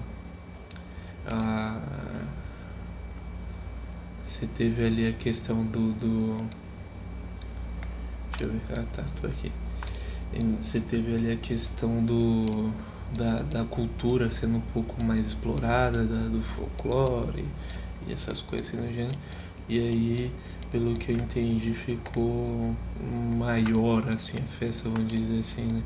a 1.27 1.79
você 4.23 4.47
teve 4.47 4.85
ali 4.85 5.07
a 5.07 5.13
questão 5.13 5.63
do, 5.65 5.93
do 5.93 6.37
deixa 8.31 8.43
eu 8.43 8.51
ver 8.51 8.79
ah 8.79 8.85
tá 8.93 9.03
tô 9.21 9.27
aqui 9.27 9.51
você 10.59 10.79
teve 10.79 11.15
ali 11.15 11.31
a 11.31 11.37
questão 11.37 12.03
do 12.03 12.71
da, 13.15 13.43
da 13.43 13.63
cultura 13.63 14.29
sendo 14.29 14.57
um 14.57 14.61
pouco 14.73 15.03
mais 15.03 15.25
explorada 15.25 16.03
da, 16.03 16.27
do 16.27 16.41
folclore 16.41 17.45
e 18.07 18.13
essas 18.13 18.41
coisas 18.41 18.67
assim 18.67 18.77
no 18.77 18.91
gênero 18.91 19.17
e 19.69 19.79
aí 19.79 20.31
pelo 20.73 20.95
que 20.95 21.11
eu 21.11 21.17
entendi, 21.17 21.71
ficou 21.71 22.75
maior 23.37 24.09
assim 24.09 24.39
a 24.39 24.47
festa, 24.47 24.89
vamos 24.89 25.07
dizer 25.07 25.41
assim, 25.41 25.67
né? 25.71 25.83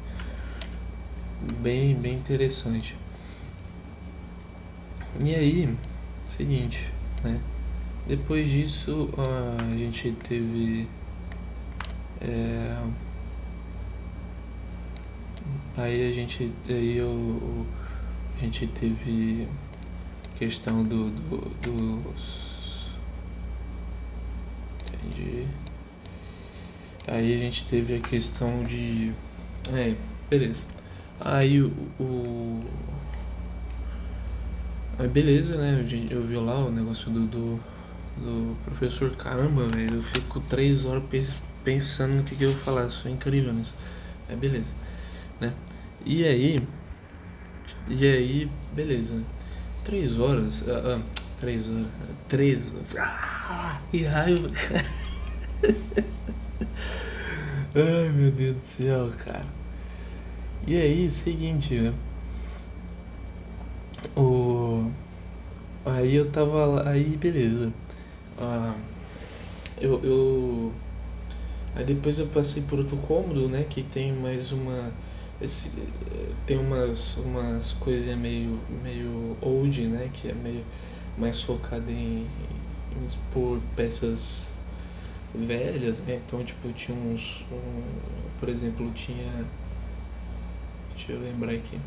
Bem, 1.59 1.93
bem 1.93 2.13
interessante. 2.13 2.95
E 5.19 5.35
aí, 5.35 5.75
seguinte, 6.25 6.89
né? 7.21 7.41
Depois 8.07 8.49
disso 8.49 9.09
a 9.17 9.75
gente 9.75 10.13
teve 10.13 10.87
é, 12.21 12.77
aí 15.77 16.09
a 16.09 16.11
gente 16.11 16.51
aí 16.67 16.97
eu, 16.97 17.65
a 18.35 18.39
gente 18.41 18.67
teve 18.67 19.47
questão 20.37 20.83
do, 20.83 21.09
do 21.09 21.37
dos 21.61 22.47
Entendi. 25.07 25.47
Aí 27.07 27.33
a 27.33 27.37
gente 27.37 27.65
teve 27.65 27.95
a 27.95 27.99
questão 27.99 28.63
de. 28.63 29.13
É, 29.73 29.95
beleza. 30.29 30.63
Aí 31.19 31.61
o. 31.61 31.71
o... 31.99 32.63
Aí 34.99 35.07
beleza, 35.07 35.55
né? 35.55 35.85
Eu, 36.11 36.17
eu 36.17 36.23
vi 36.23 36.35
lá 36.35 36.57
o 36.57 36.71
negócio 36.71 37.09
do, 37.09 37.25
do, 37.25 37.59
do 38.17 38.57
professor. 38.65 39.15
Caramba, 39.15 39.67
velho. 39.69 39.95
Eu 39.95 40.03
fico 40.03 40.39
três 40.41 40.85
horas 40.85 41.03
pensando 41.63 42.15
no 42.15 42.23
que, 42.23 42.35
que 42.35 42.43
eu 42.43 42.51
vou 42.51 42.61
falar. 42.61 42.87
Isso 42.87 43.07
é 43.07 43.11
incrível 43.11 43.53
nisso. 43.53 43.75
É 44.27 44.35
beleza. 44.35 44.73
Né? 45.39 45.53
E 46.07 46.25
aí. 46.25 46.59
E 47.89 48.07
aí, 48.07 48.49
beleza. 48.71 49.21
Três 49.83 50.17
horas. 50.17 50.63
Ah, 50.65 50.95
ah, 50.95 51.01
Três 51.37 51.67
horas. 51.67 51.87
Três. 52.29 52.73
Ah, 52.97 53.81
que 53.91 54.05
raiva, 54.05 54.49
cara. 54.49 54.85
Ai, 57.75 58.09
meu 58.13 58.31
Deus 58.31 58.53
do 58.53 58.61
céu, 58.61 59.11
cara. 59.17 59.45
E 60.65 60.77
aí, 60.77 61.11
seguinte, 61.11 61.77
né? 61.77 61.93
O... 64.15 64.89
Aí 65.85 66.15
eu 66.15 66.31
tava 66.31 66.65
lá, 66.65 66.89
aí 66.89 67.17
beleza. 67.17 67.73
Ah, 68.39 68.75
eu, 69.81 70.01
eu. 70.05 70.73
Aí 71.75 71.83
depois 71.83 72.17
eu 72.17 72.27
passei 72.27 72.63
por 72.63 72.79
outro 72.79 72.95
cômodo, 72.95 73.49
né? 73.49 73.65
Que 73.69 73.83
tem 73.83 74.13
mais 74.13 74.53
uma. 74.53 74.93
Esse, 75.39 75.71
tem 76.45 76.57
umas, 76.57 77.17
umas 77.17 77.73
coisinhas 77.73 78.17
meio, 78.17 78.59
meio 78.83 79.37
old, 79.41 79.81
né? 79.87 80.09
Que 80.13 80.29
é 80.29 80.33
meio 80.33 80.63
mais 81.17 81.41
focada 81.41 81.91
em, 81.91 82.27
em 82.95 83.05
expor 83.05 83.59
peças 83.75 84.49
velhas, 85.33 85.99
né? 85.99 86.19
Então, 86.25 86.43
tipo, 86.43 86.71
tinha 86.73 86.97
uns. 86.97 87.45
Um, 87.51 87.83
por 88.39 88.49
exemplo, 88.49 88.91
tinha. 88.93 89.45
Deixa 90.95 91.11
eu 91.11 91.19
lembrar 91.19 91.53
aqui. 91.53 91.79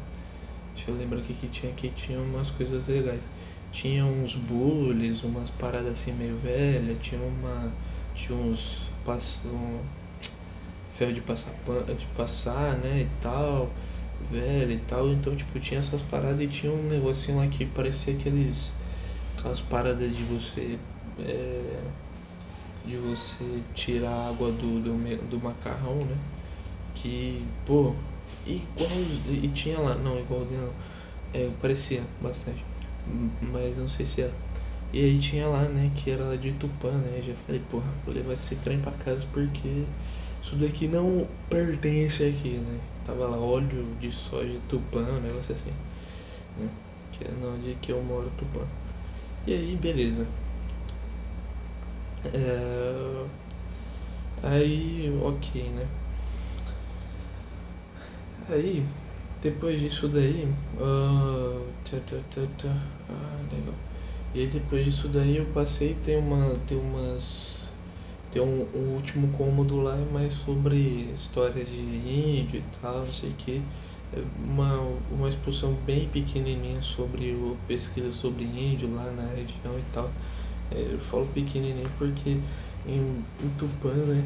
Deixa 0.74 0.90
eu 0.90 0.96
lembrar 0.96 1.18
aqui 1.18 1.34
que 1.34 1.48
tinha 1.48 1.72
aqui, 1.72 1.90
tinha 1.90 2.18
umas 2.18 2.50
coisas 2.50 2.86
legais. 2.86 3.28
Tinha 3.72 4.04
uns 4.04 4.34
bullies, 4.34 5.22
umas 5.22 5.50
paradas 5.50 5.92
assim 5.92 6.12
meio 6.12 6.36
velhas, 6.38 6.98
tinha 7.00 7.20
uma. 7.20 7.72
Tinha 8.14 8.38
uns. 8.38 8.88
Um, 9.46 9.78
ferro 11.00 11.14
de 11.14 11.22
passar, 11.22 11.54
de 11.98 12.06
passar, 12.14 12.76
né? 12.76 13.08
E 13.08 13.22
tal. 13.22 13.70
Velho 14.30 14.72
e 14.72 14.78
tal. 14.80 15.08
Então, 15.08 15.34
tipo, 15.34 15.58
tinha 15.58 15.80
essas 15.80 16.02
paradas 16.02 16.40
e 16.42 16.46
tinha 16.46 16.70
um 16.70 16.82
negocinho 16.88 17.38
lá 17.38 17.46
que 17.46 17.64
parecia 17.64 18.12
aqueles 18.12 18.74
aquelas 19.36 19.62
paradas 19.62 20.14
de 20.14 20.22
você 20.24 20.78
é, 21.18 21.80
de 22.84 22.96
você 22.96 23.62
tirar 23.74 24.10
a 24.10 24.28
água 24.28 24.52
do, 24.52 24.80
do, 24.82 25.30
do 25.30 25.40
macarrão, 25.42 26.04
né? 26.04 26.16
Que, 26.94 27.42
pô, 27.64 27.94
igual. 28.46 28.90
E 29.26 29.48
tinha 29.54 29.78
lá, 29.80 29.94
não, 29.94 30.18
igualzinho 30.20 30.60
não. 30.60 30.72
É, 31.32 31.48
parecia 31.62 32.02
bastante. 32.20 32.62
Mas 33.40 33.78
não 33.78 33.88
sei 33.88 34.04
se 34.04 34.20
é. 34.20 34.30
E 34.92 35.02
aí 35.02 35.18
tinha 35.18 35.46
lá, 35.46 35.62
né, 35.62 35.90
que 35.94 36.10
era 36.10 36.36
de 36.36 36.52
Tupã, 36.52 36.90
né? 36.90 37.22
Já 37.26 37.32
falei, 37.46 37.62
porra, 37.70 37.88
vou 38.04 38.12
levar 38.12 38.34
esse 38.34 38.56
trem 38.56 38.80
pra 38.80 38.92
casa 38.92 39.26
porque 39.32 39.84
isso 40.42 40.56
daqui 40.56 40.88
não 40.88 41.26
pertence 41.48 42.24
aqui, 42.24 42.58
né? 42.58 42.80
Tava 43.06 43.26
lá 43.26 43.36
óleo 43.36 43.86
de 44.00 44.12
soja 44.12 44.58
Tupã, 44.68 45.00
um 45.00 45.20
negócio 45.20 45.54
assim, 45.54 45.72
né? 46.58 46.68
Que 47.12 47.24
é 47.24 47.30
onde 47.44 47.76
que 47.80 47.92
eu 47.92 48.02
moro, 48.02 48.30
Tupã. 48.38 48.64
E 49.46 49.52
aí, 49.52 49.76
beleza. 49.76 50.26
É... 52.24 53.24
Aí, 54.42 55.18
ok, 55.22 55.62
né? 55.70 55.86
Aí, 58.48 58.84
depois 59.42 59.80
disso 59.80 60.08
daí. 60.08 60.48
Uh... 60.78 61.66
Ah, 63.08 63.40
legal. 63.52 63.74
E 64.34 64.40
aí, 64.40 64.46
depois 64.46 64.84
disso 64.84 65.08
daí, 65.08 65.38
eu 65.38 65.46
passei. 65.46 65.94
Tem, 66.04 66.18
uma, 66.18 66.54
tem 66.66 66.78
umas. 66.78 67.59
Tem 68.30 68.40
um, 68.40 68.66
um 68.74 68.94
último 68.94 69.28
cômodo 69.36 69.80
lá, 69.80 69.96
mais 70.12 70.32
sobre 70.32 71.10
histórias 71.14 71.68
de 71.68 71.78
índio 71.78 72.60
e 72.60 72.64
tal, 72.80 73.00
não 73.00 73.06
sei 73.06 73.30
o 73.30 73.34
que 73.34 73.62
uma, 74.44 74.92
uma 75.10 75.28
exposição 75.28 75.72
bem 75.86 76.08
pequenininha 76.08 76.82
sobre 76.82 77.32
o 77.32 77.56
pesquisa 77.68 78.10
sobre 78.12 78.44
índio 78.44 78.92
lá 78.94 79.10
na 79.10 79.28
região 79.28 79.78
e 79.78 79.84
tal. 79.92 80.10
É, 80.70 80.88
eu 80.92 80.98
falo 80.98 81.26
pequenininho 81.26 81.90
porque 81.98 82.38
em, 82.86 83.24
em 83.42 83.48
Tupã, 83.58 83.92
né, 83.92 84.24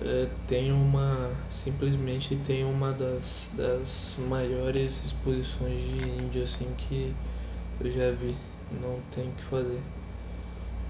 é, 0.00 0.28
tem 0.46 0.72
uma, 0.72 1.30
simplesmente 1.48 2.36
tem 2.36 2.64
uma 2.64 2.92
das, 2.92 3.50
das 3.54 4.14
maiores 4.28 5.04
exposições 5.04 5.84
de 5.88 6.08
índio 6.22 6.42
assim 6.42 6.68
que 6.76 7.14
eu 7.80 7.90
já 7.90 8.10
vi, 8.10 8.34
Não 8.80 8.98
tem 9.14 9.28
o 9.28 9.32
que 9.32 9.42
fazer. 9.44 9.80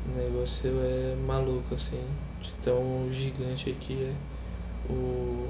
O 0.08 0.16
negócio 0.16 0.70
é 0.80 1.16
maluco, 1.26 1.74
assim. 1.74 2.04
De 2.40 2.52
tão 2.62 3.08
gigante 3.12 3.70
aqui 3.70 4.04
é 4.04 4.92
o. 4.92 5.48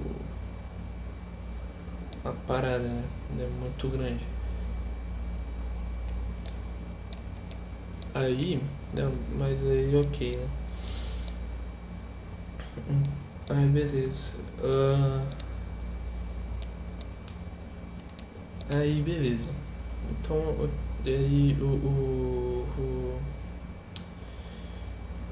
A 2.25 2.33
parada, 2.33 2.89
né? 2.89 3.05
É 3.39 3.47
muito 3.61 3.89
grande. 3.89 4.25
Aí, 8.15 8.61
não, 8.97 9.13
mas 9.39 9.63
aí 9.63 9.95
ok, 9.95 10.37
né? 10.37 10.49
Ai, 13.51 13.67
beleza. 13.67 14.33
Uh... 14.59 15.27
Aí, 18.71 19.03
beleza. 19.03 19.53
Então, 20.11 20.69
aí 21.05 21.57
o, 21.61 21.65
o... 21.65 22.46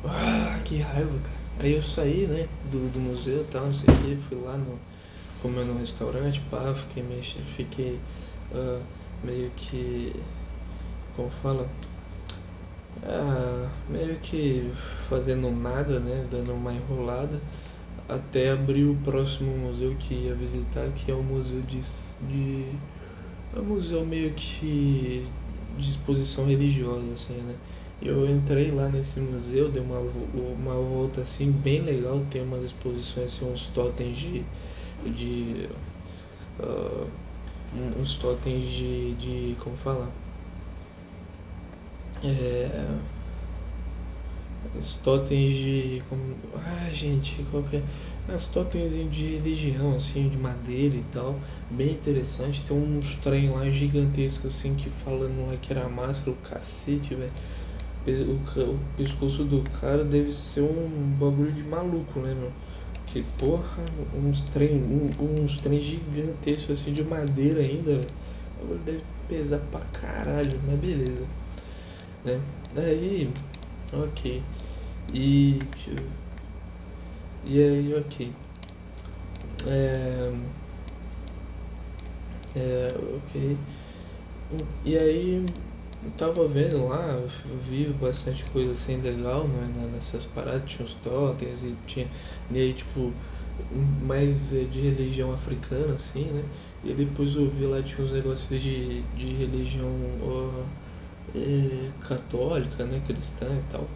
Ah, 0.07 0.59
que 0.65 0.79
raiva, 0.79 1.19
cara. 1.19 1.45
Aí 1.61 1.75
eu 1.75 1.83
saí, 1.83 2.27
né, 2.27 2.49
do, 2.71 2.91
do 2.93 3.01
museu 3.01 3.43
e 3.43 3.45
tal, 3.45 3.67
não 3.67 3.75
sei 3.75 3.89
o 3.89 3.99
que, 3.99 4.17
fui 4.29 4.39
lá 4.43 4.57
no. 4.57 4.79
comer 5.41 5.65
no 5.65 5.79
restaurante, 5.79 6.41
pá, 6.51 6.75
fiquei 6.75 7.03
meio. 7.03 7.23
fiquei 7.23 7.99
uh, 8.53 8.83
meio 9.23 9.51
que. 9.57 10.15
como 11.17 11.31
fala? 11.31 11.69
Ah, 13.03 13.69
meio 13.89 14.17
que 14.21 14.71
fazendo 15.09 15.51
nada, 15.51 15.99
né? 15.99 16.27
Dando 16.31 16.53
uma 16.53 16.73
enrolada 16.73 17.41
até 18.09 18.51
abrir 18.51 18.85
o 18.85 18.97
próximo 18.97 19.57
museu 19.57 19.95
que 19.99 20.15
ia 20.15 20.35
visitar, 20.35 20.87
que 20.91 21.11
é 21.11 21.15
o 21.15 21.23
museu 21.23 21.61
de, 21.63 21.81
de 21.81 22.73
é 23.57 23.61
um 23.61 23.65
museu 23.65 24.05
meio 24.05 24.33
que 24.35 25.27
de 25.79 25.91
exposição 25.91 26.45
religiosa, 26.45 27.13
assim, 27.13 27.35
né? 27.35 27.55
Eu 28.03 28.29
entrei 28.29 28.71
lá 28.71 28.89
nesse 28.89 29.19
museu, 29.21 29.71
dei 29.71 29.83
uma, 29.83 29.99
uma 29.99 30.75
volta 30.75 31.23
assim 31.23 31.51
bem 31.51 31.81
legal, 31.81 32.23
tem 32.31 32.43
umas 32.43 32.63
exposições, 32.65 33.35
assim, 33.35 33.51
uns 33.51 33.67
totens 33.67 34.19
de. 34.19 34.43
de 35.07 35.69
uh, 36.61 37.07
uns 37.99 38.17
totens 38.17 38.65
de, 38.65 39.15
de. 39.15 39.57
como 39.61 39.77
fala? 39.77 40.11
É, 42.23 42.87
os 44.77 44.97
totens 44.97 45.55
de. 45.55 46.03
Como, 46.09 46.23
ah, 46.57 46.91
gente, 46.93 47.45
qualquer. 47.51 47.83
É? 48.29 48.35
As 48.35 48.49
totens 48.49 48.93
de 49.11 49.37
religião, 49.37 49.95
assim, 49.95 50.29
de 50.29 50.39
madeira 50.39 50.97
e 50.97 51.05
tal. 51.13 51.39
Bem 51.71 51.93
interessante. 51.93 52.63
Tem 52.67 52.77
uns 52.77 53.17
trem 53.17 53.51
lá 53.51 53.69
gigantescos, 53.69 54.47
assim, 54.47 54.75
que 54.75 54.89
falando 54.89 55.47
lá 55.49 55.57
que 55.57 55.73
era 55.73 55.89
máscara, 55.89 56.31
o 56.31 56.37
cacete, 56.37 57.15
velho. 57.15 57.33
O, 58.07 58.11
o 58.61 58.79
pescoço 58.97 59.45
do 59.45 59.63
cara 59.81 60.05
deve 60.05 60.33
ser 60.33 60.61
um 60.61 61.17
bagulho 61.19 61.53
de 61.53 61.63
maluco, 61.63 62.21
né, 62.21 62.35
meu? 62.35 62.53
Que 63.07 63.23
porra, 63.39 63.85
uns 64.15 64.45
trem, 64.45 64.75
um, 64.75 65.43
uns 65.43 65.59
trem 65.59 65.81
gigantescos 65.81 66.81
assim 66.81 66.93
de 66.93 67.05
madeira 67.05 67.61
ainda, 67.61 68.01
O 68.59 68.63
bagulho 68.63 68.81
deve 68.85 69.03
pesar 69.29 69.59
pra 69.71 69.81
caralho, 69.81 70.61
mas 70.67 70.79
beleza. 70.79 71.25
Né? 72.25 72.41
Daí, 72.75 73.31
ok. 73.93 74.43
E. 75.13 75.59
E 77.45 77.63
aí, 77.63 77.95
ok. 77.95 78.33
É, 79.67 80.33
é, 82.57 82.95
ok. 83.17 83.57
E 84.85 84.97
aí, 84.97 85.45
eu 86.05 86.11
tava 86.19 86.47
vendo 86.47 86.87
lá, 86.87 87.19
eu 87.49 87.57
vi 87.59 87.87
bastante 88.01 88.45
coisa 88.47 88.73
assim 88.73 89.01
legal 89.01 89.49
né, 89.49 89.91
nessas 89.93 90.27
paradas, 90.27 90.71
tinha 90.71 90.85
os 90.85 90.95
totens 90.95 91.63
e 91.63 91.75
tinha. 91.87 92.07
E 92.51 92.59
aí, 92.59 92.73
tipo, 92.75 93.13
mais 94.03 94.53
é, 94.53 94.65
de 94.65 94.81
religião 94.81 95.33
africana, 95.33 95.95
assim, 95.95 96.25
né? 96.25 96.45
E 96.85 96.93
depois 96.93 97.35
eu 97.35 97.49
vi 97.49 97.65
lá, 97.65 97.83
tinha 97.83 98.05
uns 98.05 98.13
negócios 98.13 98.61
de, 98.61 99.03
de 99.03 99.33
religião 99.33 99.91
ó, 100.23 100.65
é, 101.35 101.91
católica, 102.07 102.85
né? 102.85 103.01
Cristã 103.07 103.47
e 103.47 103.73
tal. 103.73 103.89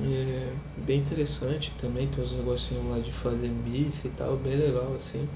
É 0.00 0.52
bem 0.84 1.00
interessante 1.00 1.72
também, 1.80 2.06
tem 2.06 2.22
uns 2.22 2.32
negocinhos 2.32 2.84
lá 2.88 2.98
de 2.98 3.12
fazer 3.12 3.48
missa 3.48 4.06
e 4.06 4.10
tal, 4.10 4.36
bem 4.36 4.56
legal 4.56 4.94
assim. 4.96 5.28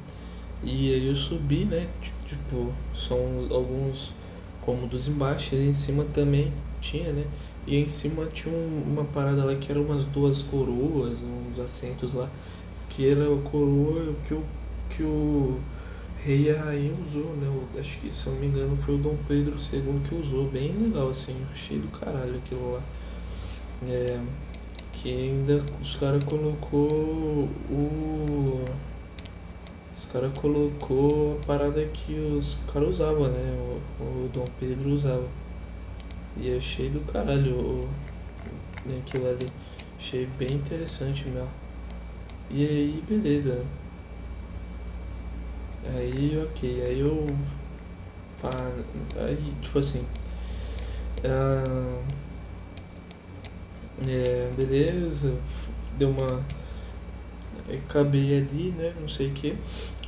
E 0.62 0.92
aí 0.92 1.07
eu 1.07 1.16
subi, 1.16 1.64
né? 1.64 1.88
Tipo, 2.27 2.72
são 2.94 3.18
alguns 3.51 4.12
cômodos 4.64 5.09
embaixo, 5.09 5.55
e 5.55 5.68
em 5.68 5.72
cima 5.72 6.05
também 6.12 6.53
tinha, 6.81 7.12
né? 7.12 7.25
E 7.66 7.77
em 7.77 7.88
cima 7.88 8.27
tinha 8.27 8.55
uma 8.55 9.05
parada 9.05 9.44
lá 9.44 9.55
que 9.55 9.70
era 9.70 9.81
umas 9.81 10.05
duas 10.07 10.42
coroas, 10.42 11.18
uns 11.22 11.61
assentos 11.61 12.14
lá, 12.14 12.29
que 12.88 13.09
era 13.09 13.25
a 13.25 13.38
coroa 13.42 14.14
que 14.27 14.35
o, 14.35 14.42
que 14.90 15.03
o 15.03 15.61
rei 16.25 16.42
e 16.42 16.51
a 16.51 16.62
rainha 16.62 16.92
usou, 16.92 17.37
né? 17.37 17.46
Eu 17.46 17.81
acho 17.81 17.98
que, 17.98 18.12
se 18.12 18.27
eu 18.27 18.33
não 18.33 18.40
me 18.40 18.46
engano, 18.46 18.77
foi 18.77 18.94
o 18.94 18.98
Dom 18.98 19.16
Pedro 19.27 19.57
II 19.57 20.01
que 20.09 20.14
usou. 20.14 20.48
Bem 20.48 20.72
legal, 20.72 21.11
assim, 21.11 21.37
achei 21.53 21.79
do 21.79 21.88
caralho 21.88 22.37
aquilo 22.37 22.72
lá. 22.72 22.83
É, 23.88 24.20
que 24.92 25.11
ainda 25.11 25.64
os 25.81 25.96
caras 25.96 26.22
colocou 26.25 27.48
o. 27.70 28.64
Os 30.03 30.07
caras 30.07 30.37
colocou 30.37 31.38
a 31.41 31.47
parada 31.47 31.85
que 31.87 32.15
os 32.15 32.59
caras 32.73 32.88
usavam, 32.88 33.29
né? 33.29 33.57
O, 34.01 34.03
o 34.03 34.31
Dom 34.33 34.45
Pedro 34.59 34.91
usava. 34.91 35.29
E 36.37 36.57
achei 36.57 36.91
do 36.91 37.01
caralho 37.12 37.55
o, 37.55 37.88
aquilo 38.99 39.29
ali. 39.29 39.47
Achei 39.97 40.27
bem 40.37 40.49
interessante 40.55 41.29
mesmo. 41.29 41.49
E 42.51 42.67
aí, 42.67 43.05
beleza. 43.09 43.65
Aí, 45.85 46.47
ok. 46.49 46.83
Aí 46.85 46.99
eu. 46.99 47.25
Pá, 48.41 48.51
aí, 49.17 49.55
tipo 49.62 49.79
assim. 49.79 50.05
Uh, 51.25 52.03
é, 54.09 54.51
beleza, 54.57 55.33
deu 55.97 56.11
uma. 56.11 56.45
Acabei 57.68 58.38
ali, 58.38 58.75
né? 58.77 58.92
Não 59.01 59.09
sei 59.09 59.29
o 59.29 59.31
que. 59.33 59.55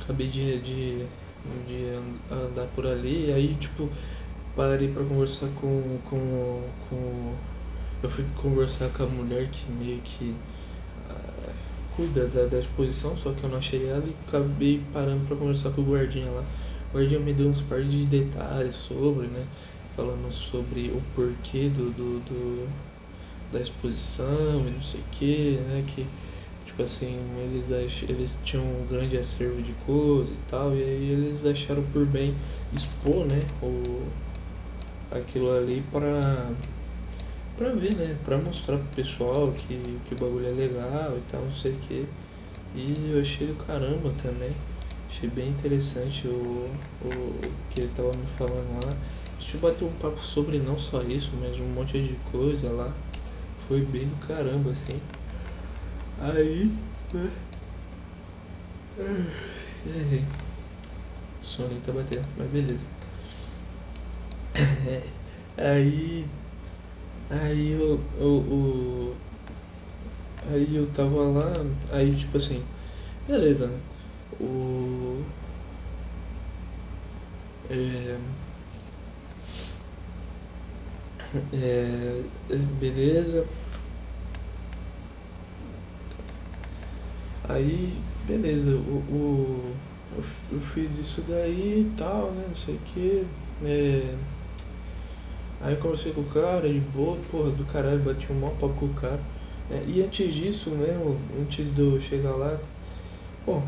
Acabei 0.01 0.27
de, 0.27 0.59
de, 0.59 1.05
de 1.67 1.99
andar 2.29 2.67
por 2.75 2.85
ali. 2.85 3.27
E 3.27 3.33
aí, 3.33 3.55
tipo, 3.55 3.89
parei 4.55 4.87
pra 4.87 5.03
conversar 5.03 5.47
com, 5.55 5.99
com, 6.09 6.61
com. 6.89 7.33
Eu 8.03 8.09
fui 8.09 8.25
conversar 8.35 8.89
com 8.89 9.03
a 9.03 9.07
mulher 9.07 9.47
que 9.49 9.71
meio 9.71 9.99
que 10.01 10.35
uh, 11.09 11.53
cuida 11.95 12.27
da, 12.27 12.45
da 12.45 12.59
exposição, 12.59 13.17
só 13.17 13.31
que 13.31 13.43
eu 13.43 13.49
não 13.49 13.57
achei 13.57 13.87
ela 13.87 14.03
e 14.05 14.13
acabei 14.27 14.81
parando 14.93 15.25
pra 15.25 15.35
conversar 15.35 15.71
com 15.71 15.81
o 15.81 15.85
guardinha 15.85 16.29
lá. 16.29 16.43
O 16.91 16.97
guardinha 16.97 17.19
me 17.19 17.33
deu 17.33 17.47
uns 17.47 17.61
par 17.61 17.81
de 17.81 18.05
detalhes 18.05 18.75
sobre, 18.75 19.27
né? 19.27 19.45
Falando 19.95 20.31
sobre 20.31 20.89
o 20.89 21.01
porquê 21.15 21.69
do, 21.69 21.89
do, 21.91 22.19
do 22.25 22.69
da 23.51 23.61
exposição 23.61 24.65
e 24.67 24.71
não 24.71 24.81
sei 24.81 24.99
o 24.99 25.03
que, 25.11 25.59
né? 25.67 25.83
Que 25.87 26.05
tipo 26.75 26.83
assim, 26.83 27.17
eles, 27.37 27.71
eles 28.01 28.37
tinham 28.43 28.65
um 28.65 28.85
grande 28.89 29.17
acervo 29.17 29.61
de 29.61 29.71
coisas 29.85 30.29
e 30.29 30.39
tal, 30.49 30.75
e 30.75 30.83
aí 30.83 31.09
eles 31.09 31.45
acharam 31.45 31.81
por 31.93 32.05
bem 32.05 32.35
expor, 32.73 33.25
né, 33.25 33.41
o, 33.61 34.03
aquilo 35.09 35.55
ali 35.57 35.81
para 35.89 36.51
pra 37.57 37.69
ver, 37.69 37.95
né, 37.95 38.17
pra 38.25 38.37
mostrar 38.37 38.77
pro 38.77 38.87
pessoal 38.87 39.53
que, 39.53 39.99
que 40.05 40.13
o 40.15 40.17
bagulho 40.17 40.47
é 40.47 40.51
legal 40.51 41.17
e 41.17 41.21
tal, 41.31 41.41
não 41.41 41.55
sei 41.55 41.71
o 41.71 41.77
que. 41.77 42.05
E 42.75 43.11
eu 43.13 43.21
achei 43.21 43.47
do 43.47 43.55
caramba 43.65 44.11
também. 44.21 44.51
Achei 45.09 45.29
bem 45.29 45.47
interessante 45.47 46.27
o, 46.27 46.69
o 47.01 47.41
que 47.69 47.79
ele 47.79 47.91
tava 47.95 48.09
me 48.09 48.27
falando 48.27 48.83
lá. 48.85 48.91
A 48.91 49.41
gente 49.41 49.55
bateu 49.55 49.87
um 49.87 49.93
papo 49.93 50.21
sobre 50.25 50.59
não 50.59 50.77
só 50.77 51.01
isso, 51.03 51.31
mas 51.39 51.57
um 51.57 51.67
monte 51.67 52.03
de 52.03 52.17
coisa 52.29 52.69
lá 52.69 52.93
foi 53.69 53.79
bem 53.79 54.05
do 54.05 54.27
caramba, 54.27 54.71
assim. 54.71 54.99
Aí, 56.19 56.71
né? 57.13 57.31
É, 59.87 60.23
soninho 61.41 61.81
tá 61.81 61.91
batendo, 61.91 62.27
mas 62.37 62.49
beleza. 62.49 62.85
É, 65.57 65.73
aí, 65.73 66.25
aí 67.29 67.71
eu, 67.71 67.99
eu, 68.19 68.45
eu, 68.49 69.15
aí 70.51 70.75
eu 70.75 70.87
tava 70.87 71.21
lá, 71.29 71.53
aí 71.91 72.13
tipo 72.13 72.37
assim, 72.37 72.63
beleza, 73.27 73.67
né? 73.67 73.79
O, 74.39 75.23
é, 77.69 78.17
é, 81.53 82.23
beleza. 82.79 83.45
Aí, 87.47 87.93
beleza, 88.27 88.71
o, 88.71 89.03
o, 89.09 89.73
eu 90.51 90.59
fiz 90.73 90.97
isso 90.97 91.23
daí 91.27 91.87
e 91.87 91.93
tal, 91.97 92.31
né? 92.31 92.45
Não 92.47 92.55
sei 92.55 92.75
o 92.75 92.79
que. 92.85 93.25
É, 93.63 94.15
Aí 95.61 95.73
eu 95.73 95.79
conversei 95.79 96.11
com 96.11 96.21
o 96.21 96.25
cara, 96.25 96.69
de 96.69 96.79
boa, 96.79 97.17
porra, 97.31 97.49
do 97.49 97.65
caralho, 97.65 97.99
bati 97.99 98.31
um 98.31 98.35
maior 98.35 98.53
papo 98.53 98.73
com 98.75 98.85
o 98.85 98.93
cara. 98.93 99.19
É, 99.71 99.83
e 99.87 100.03
antes 100.03 100.33
disso, 100.33 100.69
né, 100.69 100.95
antes 101.41 101.73
de 101.73 101.81
eu 101.81 101.99
chegar 101.99 102.35
lá, 102.35 102.59
bom, 103.45 103.63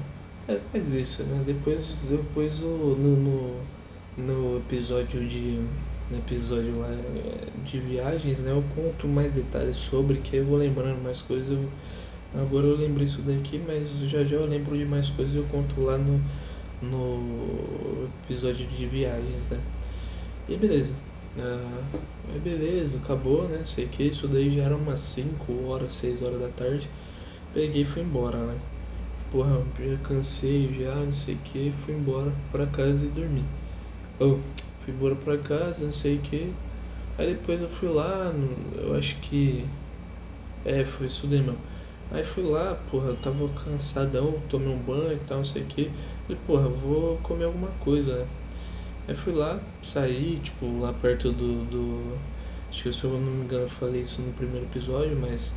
é 0.48 0.60
mais 0.72 0.94
isso, 0.94 1.24
né? 1.24 1.42
Depois, 1.46 2.08
depois 2.08 2.60
no, 2.60 2.96
no, 2.96 3.56
no 4.18 4.58
episódio 4.58 5.28
de. 5.28 5.60
No 6.12 6.20
episódio 6.20 6.78
lá 6.78 6.96
de 7.66 7.80
viagens, 7.80 8.42
né? 8.42 8.52
Eu 8.52 8.64
conto 8.76 9.08
mais 9.08 9.34
detalhes 9.34 9.76
sobre, 9.76 10.18
que 10.20 10.38
eu 10.38 10.46
vou 10.46 10.58
lembrando 10.58 11.02
mais 11.02 11.22
coisas. 11.22 11.50
Eu, 11.50 11.68
agora 12.36 12.68
eu 12.68 12.76
lembro 12.76 13.04
isso 13.04 13.22
daqui, 13.22 13.62
mas 13.66 14.00
já 14.10 14.24
já 14.24 14.36
eu 14.36 14.46
lembro 14.46 14.78
de 14.78 14.86
mais 14.86 15.10
coisas 15.10 15.36
eu 15.36 15.44
conto 15.46 15.82
lá 15.82 15.98
no, 15.98 16.22
no 16.82 18.08
episódio 18.24 18.66
de 18.66 18.86
viagens, 18.86 19.50
né? 19.50 19.60
E 20.48 20.56
beleza. 20.56 20.94
Uh, 21.38 22.40
beleza, 22.44 22.98
acabou, 22.98 23.48
né? 23.48 23.62
Sei 23.64 23.88
que 23.88 24.04
isso 24.04 24.28
daí 24.28 24.56
já 24.56 24.64
era 24.64 24.76
umas 24.76 25.00
5 25.00 25.68
horas, 25.68 25.94
6 25.94 26.22
horas 26.22 26.40
da 26.40 26.50
tarde. 26.50 26.90
Peguei 27.54 27.82
e 27.82 27.86
fui 27.86 28.02
embora, 28.02 28.38
né? 28.38 28.58
Porra, 29.32 29.62
já 29.80 29.98
cansei 29.98 30.74
já, 30.74 30.96
não 30.96 31.14
sei 31.14 31.36
o 31.36 31.40
que, 31.40 31.72
fui 31.72 31.94
embora 31.94 32.32
pra 32.52 32.66
casa 32.66 33.06
e 33.06 33.10
dormi. 33.10 33.44
Oh, 34.20 34.38
fui 34.84 34.94
embora 34.94 35.16
pra 35.16 35.38
casa, 35.38 35.86
não 35.86 35.94
sei 35.94 36.16
o 36.16 36.20
que. 36.20 36.54
Aí 37.18 37.34
depois 37.34 37.62
eu 37.62 37.70
fui 37.70 37.90
lá, 37.90 38.34
eu 38.76 38.96
acho 38.96 39.18
que. 39.18 39.66
É, 40.66 40.84
foi 40.84 41.08
isso 41.08 41.28
daí 41.28 41.40
mesmo. 41.42 41.58
Aí 42.10 42.24
fui 42.24 42.44
lá, 42.44 42.78
porra, 42.90 43.08
eu 43.08 43.16
tava 43.18 43.48
cansadão, 43.50 44.40
tomei 44.50 44.70
um 44.70 44.78
banho 44.78 45.14
e 45.14 45.20
tal, 45.28 45.40
não 45.40 45.46
sei 45.46 45.64
o 45.64 45.66
que. 45.66 45.92
Falei, 46.26 46.42
porra, 46.48 46.70
vou 46.70 47.18
comer 47.18 47.46
alguma 47.46 47.70
coisa, 47.80 48.20
né? 48.20 48.28
Aí 49.08 49.16
fui 49.16 49.34
lá, 49.34 49.60
saí, 49.84 50.40
tipo, 50.42 50.80
lá 50.80 50.94
perto 50.94 51.32
do. 51.32 51.66
do 51.66 52.18
acho 52.70 52.84
que 52.84 52.94
se 52.94 53.04
eu 53.04 53.12
não 53.12 53.20
me 53.20 53.44
engano 53.46 53.64
eu 53.64 53.70
falei 53.70 54.02
isso 54.02 54.22
no 54.22 54.34
primeiro 54.34 54.66
episódio, 54.66 55.18
mas 55.20 55.56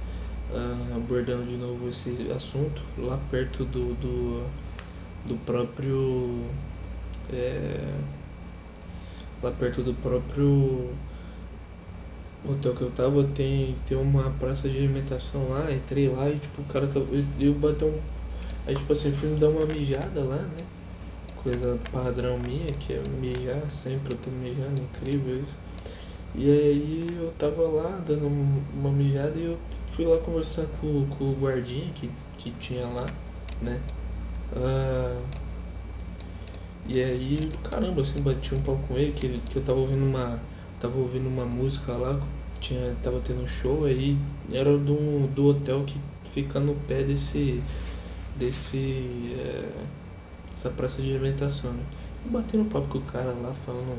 uh, 0.51 0.97
abordando 0.97 1.45
de 1.45 1.57
novo 1.57 1.89
esse 1.89 2.31
assunto, 2.35 2.83
lá 2.99 3.19
perto 3.31 3.65
do. 3.65 3.95
do, 3.95 4.47
do 5.27 5.37
próprio. 5.45 6.45
É, 7.33 7.95
lá 9.43 9.53
perto 9.53 9.83
do 9.83 9.95
próprio 9.95 10.91
hotel 12.49 12.75
que 12.75 12.83
eu 12.83 12.91
tava 12.91 13.25
tem, 13.35 13.77
tem 13.87 13.97
uma 13.97 14.31
praça 14.31 14.69
de 14.69 14.77
alimentação 14.77 15.49
lá, 15.51 15.71
entrei 15.73 16.09
lá 16.09 16.29
e 16.29 16.39
tipo 16.39 16.63
o 16.63 16.65
cara 16.67 16.87
tava. 16.87 17.07
Eu, 17.13 17.25
eu 17.39 17.55
bateu 17.55 17.89
um. 17.89 18.01
Aí 18.67 18.75
tipo 18.75 18.93
assim, 18.93 19.13
fui 19.13 19.29
me 19.29 19.39
dar 19.39 19.49
uma 19.49 19.67
mijada 19.67 20.23
lá, 20.23 20.37
né? 20.37 20.65
coisa 21.43 21.79
padrão 21.91 22.39
minha, 22.39 22.67
que 22.67 22.93
é 22.93 23.03
mijar, 23.21 23.71
sempre 23.71 24.15
eu 24.15 24.19
tô 24.19 24.31
mijando, 24.31 24.83
incrível 24.83 25.43
isso. 25.43 25.59
E 26.35 26.49
aí 26.49 27.07
eu 27.19 27.33
tava 27.39 27.63
lá 27.63 28.01
dando 28.07 28.27
uma 28.27 28.91
mijada 28.91 29.33
e 29.37 29.45
eu 29.45 29.59
fui 29.87 30.05
lá 30.05 30.19
conversar 30.19 30.67
com, 30.81 31.07
com 31.07 31.25
o 31.25 31.37
guardinha 31.41 31.91
que, 31.95 32.11
que 32.39 32.51
tinha 32.53 32.87
lá, 32.87 33.07
né? 33.61 33.81
Ah, 34.55 35.21
e 36.87 37.03
aí, 37.03 37.39
caramba, 37.63 38.03
assim, 38.03 38.21
bati 38.21 38.55
um 38.55 38.63
pau 38.63 38.81
com 38.89 38.97
ele, 38.97 39.13
que, 39.13 39.39
que 39.49 39.57
eu 39.57 39.63
tava 39.63 39.79
ouvindo 39.79 40.05
uma. 40.05 40.41
Tava 40.81 40.99
ouvindo 40.99 41.29
uma 41.29 41.45
música 41.45 41.93
lá, 41.93 42.19
tinha, 42.61 42.97
tava 43.03 43.21
tendo 43.21 43.43
um 43.43 43.47
show 43.47 43.85
aí, 43.85 44.17
era 44.51 44.77
do, 44.77 45.27
do 45.35 45.47
hotel 45.47 45.85
que 45.85 45.99
fica 46.33 46.59
no 46.59 46.75
pé 46.75 47.03
desse. 47.03 47.63
desse. 48.37 49.37
É, 49.39 49.69
essa 50.53 50.69
praça 50.71 51.01
de 51.01 51.11
alimentação, 51.11 51.73
né? 51.73 51.83
batendo 52.27 52.65
papo 52.67 52.87
com 52.89 52.99
o 52.99 53.03
cara 53.03 53.33
lá, 53.33 53.53
falando, 53.53 53.99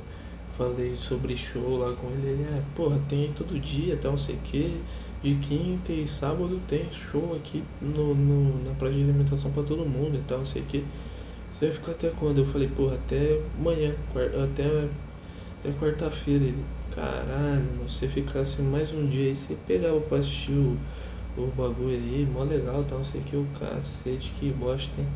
falei 0.58 0.96
sobre 0.96 1.36
show 1.38 1.78
lá 1.78 1.94
com 1.94 2.08
ele, 2.12 2.28
ele, 2.28 2.44
é, 2.44 2.62
porra, 2.76 3.00
tem 3.10 3.32
todo 3.34 3.60
dia, 3.60 3.98
tal, 3.98 4.12
não 4.12 4.20
sei 4.20 4.36
o 4.36 4.40
que, 4.40 4.82
de 5.24 5.36
quinta 5.36 5.92
e 5.92 6.08
sábado 6.08 6.60
tem 6.68 6.86
show 6.92 7.36
aqui 7.36 7.64
no, 7.82 8.14
no, 8.14 8.64
na 8.64 8.74
praça 8.76 8.94
de 8.94 9.04
alimentação 9.04 9.52
pra 9.52 9.64
todo 9.64 9.86
mundo 9.86 10.18
e 10.18 10.22
tal, 10.28 10.40
não 10.40 10.46
sei 10.46 10.62
o 10.62 10.66
que. 10.66 10.86
Você 11.52 11.66
vai 11.68 11.76
ficar 11.76 11.92
até 11.92 12.10
quando? 12.10 12.40
Eu 12.40 12.46
falei, 12.46 12.68
porra, 12.68 12.96
até 12.96 13.42
amanhã, 13.60 13.94
até, 14.44 14.88
até 15.62 15.72
quarta-feira. 15.80 16.44
Ele, 16.44 16.66
caralho, 16.94 17.64
você 17.88 18.08
ficasse 18.08 18.62
mais 18.62 18.92
um 18.92 19.08
dia 19.08 19.30
aí, 19.30 19.36
você 19.36 19.56
pegava 19.68 20.00
pra 20.02 20.18
assistir 20.18 20.52
o, 20.52 20.78
o 21.38 21.48
bagulho 21.56 21.96
aí, 21.96 22.28
mó 22.32 22.44
legal, 22.44 22.84
tal, 22.84 22.98
não 22.98 23.06
sei 23.06 23.22
o 23.22 23.24
que, 23.24 23.36
o 23.38 23.46
cacete, 23.58 24.34
que 24.40 24.52
bosta, 24.52 24.92
hein? 25.00 25.08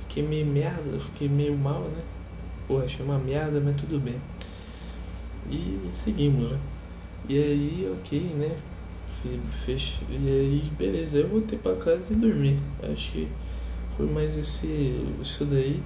Fiquei 0.00 0.22
meio 0.22 0.46
merda, 0.46 0.98
fiquei 1.00 1.28
meio 1.28 1.56
mal, 1.56 1.80
né? 1.80 2.02
Porra, 2.68 2.84
achei 2.84 3.04
uma 3.04 3.18
merda, 3.18 3.60
mas 3.60 3.76
tudo 3.76 3.98
bem. 3.98 4.20
E 5.50 5.88
seguimos, 5.92 6.52
né? 6.52 6.58
E 7.28 7.38
aí, 7.38 7.96
ok, 7.98 8.20
né? 8.36 8.56
Fech... 9.64 10.00
E 10.08 10.28
aí, 10.28 10.70
beleza, 10.78 11.18
eu 11.18 11.28
voltei 11.28 11.58
pra 11.58 11.74
casa 11.76 12.12
e 12.12 12.16
dormi. 12.16 12.58
Acho 12.82 13.12
que 13.12 13.28
foi 13.96 14.06
mais 14.06 14.36
esse, 14.36 15.04
isso 15.20 15.44
daí. 15.44 15.82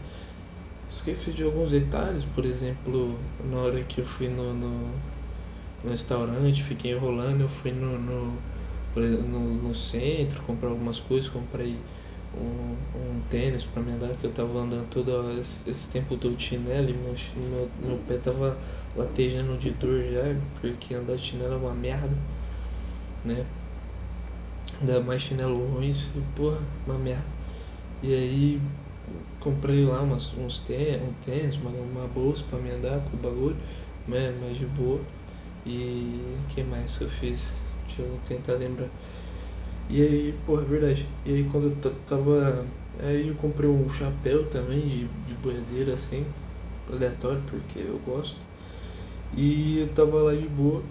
Esqueci 0.95 1.33
de 1.33 1.43
alguns 1.43 1.73
detalhes, 1.73 2.25
por 2.37 2.45
exemplo, 2.45 3.19
na 3.51 3.59
hora 3.59 3.83
que 3.83 4.01
eu 4.01 4.07
fui 4.07 4.29
no, 4.29 4.55
no, 4.55 4.91
no 5.83 5.91
restaurante, 5.91 6.63
fiquei 6.63 6.93
enrolando, 6.93 7.41
eu 7.41 7.49
fui 7.49 7.73
no, 7.73 7.99
no, 7.99 8.39
no, 8.95 9.41
no 9.55 9.75
centro 9.75 10.41
comprar 10.43 10.69
algumas 10.69 11.01
coisas, 11.01 11.29
comprei 11.29 11.77
um, 12.33 12.77
um 12.97 13.21
tênis 13.29 13.65
para 13.65 13.83
me 13.83 13.91
andar, 13.91 14.11
que 14.11 14.25
eu 14.25 14.31
tava 14.31 14.57
andando 14.61 14.89
todo 14.89 15.37
esse, 15.37 15.69
esse 15.69 15.91
tempo 15.91 16.15
do 16.15 16.41
chinelo 16.41 16.89
e 16.89 16.93
meu, 16.93 17.69
meu, 17.83 17.99
pé 18.07 18.17
tava 18.19 18.57
latejando 18.97 19.59
de 19.59 19.73
dor 19.73 20.01
já, 20.01 20.37
porque 20.61 20.95
andar 20.95 21.17
de 21.17 21.23
chinelo 21.23 21.55
é 21.55 21.57
uma 21.57 21.75
merda, 21.75 22.17
né? 23.25 23.45
Ainda 24.81 25.01
mais 25.01 25.23
chinelo 25.23 25.67
ruim, 25.75 25.91
e, 25.91 26.21
porra, 26.37 26.61
uma 26.87 26.97
merda. 26.97 27.27
E 28.01 28.15
aí 28.15 28.61
comprei 29.41 29.85
lá 29.85 30.01
umas, 30.01 30.37
uns 30.37 30.59
tênis, 30.61 31.03
um 31.03 31.13
tênis, 31.25 31.57
uma, 31.57 31.71
uma 31.71 32.09
bolsa 32.09 32.45
para 32.49 32.59
me 32.59 32.71
andar 32.71 33.01
com 33.01 33.17
o 33.17 33.21
bagulho, 33.21 33.57
né? 34.09 34.35
mais 34.41 34.57
de 34.57 34.67
boa. 34.67 35.01
E 35.67 36.21
o 36.45 36.55
que 36.55 36.63
mais 36.63 36.97
que 36.97 37.05
eu 37.05 37.11
fiz? 37.11 37.51
Deixa 37.87 38.03
eu 38.03 38.19
tentar 38.27 38.55
lembrar. 38.55 38.89
E 39.89 40.01
aí, 40.01 40.35
porra, 40.47 40.63
é 40.63 40.65
verdade. 40.65 41.07
E 41.25 41.35
aí 41.35 41.49
quando 41.51 41.75
eu 41.85 41.95
tava. 42.07 42.65
Aí 43.01 43.29
eu 43.29 43.35
comprei 43.35 43.69
um 43.69 43.89
chapéu 43.91 44.47
também 44.47 44.81
de, 44.81 45.05
de 45.27 45.35
boiadeira 45.43 45.95
assim, 45.95 46.25
aleatório, 46.91 47.43
porque 47.47 47.81
eu 47.81 48.01
gosto. 48.07 48.37
E 49.37 49.81
eu 49.81 49.89
tava 49.89 50.23
lá 50.23 50.35
de 50.35 50.47
boa. 50.49 50.83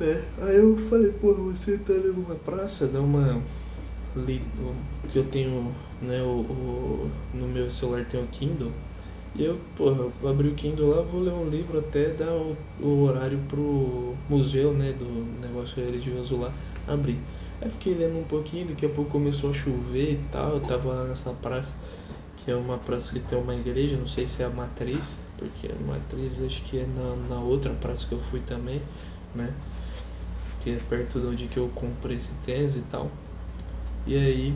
É, 0.00 0.24
aí 0.42 0.56
eu 0.56 0.76
falei, 0.76 1.12
porra, 1.12 1.40
você 1.42 1.78
tá 1.78 1.92
ali 1.92 2.08
numa 2.08 2.34
praça, 2.34 2.88
dá 2.88 3.00
uma. 3.00 3.40
Li, 4.16 4.42
que 5.10 5.18
eu 5.18 5.24
tenho, 5.24 5.72
né, 6.00 6.22
o, 6.22 6.40
o, 6.40 7.10
no 7.32 7.46
meu 7.46 7.70
celular 7.70 8.04
tem 8.04 8.22
o 8.22 8.26
Kindle. 8.28 8.72
E 9.34 9.44
eu, 9.44 9.58
porra, 9.76 10.08
eu 10.22 10.28
abri 10.28 10.48
o 10.48 10.54
Kindle 10.54 10.90
lá, 10.90 11.02
vou 11.02 11.20
ler 11.20 11.32
um 11.32 11.48
livro 11.48 11.78
até 11.78 12.10
dar 12.10 12.32
o, 12.32 12.56
o 12.80 13.02
horário 13.02 13.38
pro 13.48 14.14
museu, 14.28 14.72
né, 14.72 14.92
do 14.92 15.04
negócio 15.44 15.82
religioso 15.82 16.36
lá, 16.36 16.52
abrir. 16.86 17.18
Aí 17.60 17.70
fiquei 17.70 17.94
lendo 17.94 18.18
um 18.18 18.24
pouquinho, 18.24 18.68
daqui 18.68 18.86
a 18.86 18.88
pouco 18.88 19.10
começou 19.10 19.50
a 19.50 19.52
chover 19.52 20.12
e 20.12 20.20
tal. 20.30 20.50
Eu 20.50 20.60
tava 20.60 20.88
lá 20.92 21.04
nessa 21.04 21.30
praça, 21.30 21.74
que 22.36 22.50
é 22.50 22.54
uma 22.54 22.78
praça 22.78 23.12
que 23.12 23.20
tem 23.20 23.38
uma 23.38 23.54
igreja, 23.54 23.96
não 23.96 24.06
sei 24.06 24.26
se 24.26 24.42
é 24.42 24.46
a 24.46 24.50
matriz, 24.50 25.16
porque 25.36 25.68
a 25.72 25.86
matriz 25.86 26.40
acho 26.42 26.62
que 26.62 26.78
é 26.78 26.86
na, 26.86 27.34
na 27.34 27.40
outra 27.40 27.72
praça 27.72 28.06
que 28.06 28.12
eu 28.12 28.20
fui 28.20 28.40
também, 28.40 28.82
né? 29.34 29.52
Que 30.60 30.70
é 30.70 30.80
perto 30.88 31.20
de 31.20 31.26
onde 31.26 31.46
que 31.46 31.56
eu 31.56 31.68
comprei 31.74 32.16
esse 32.16 32.32
tênis 32.44 32.76
e 32.76 32.82
tal. 32.82 33.10
E 34.06 34.16
aí. 34.16 34.54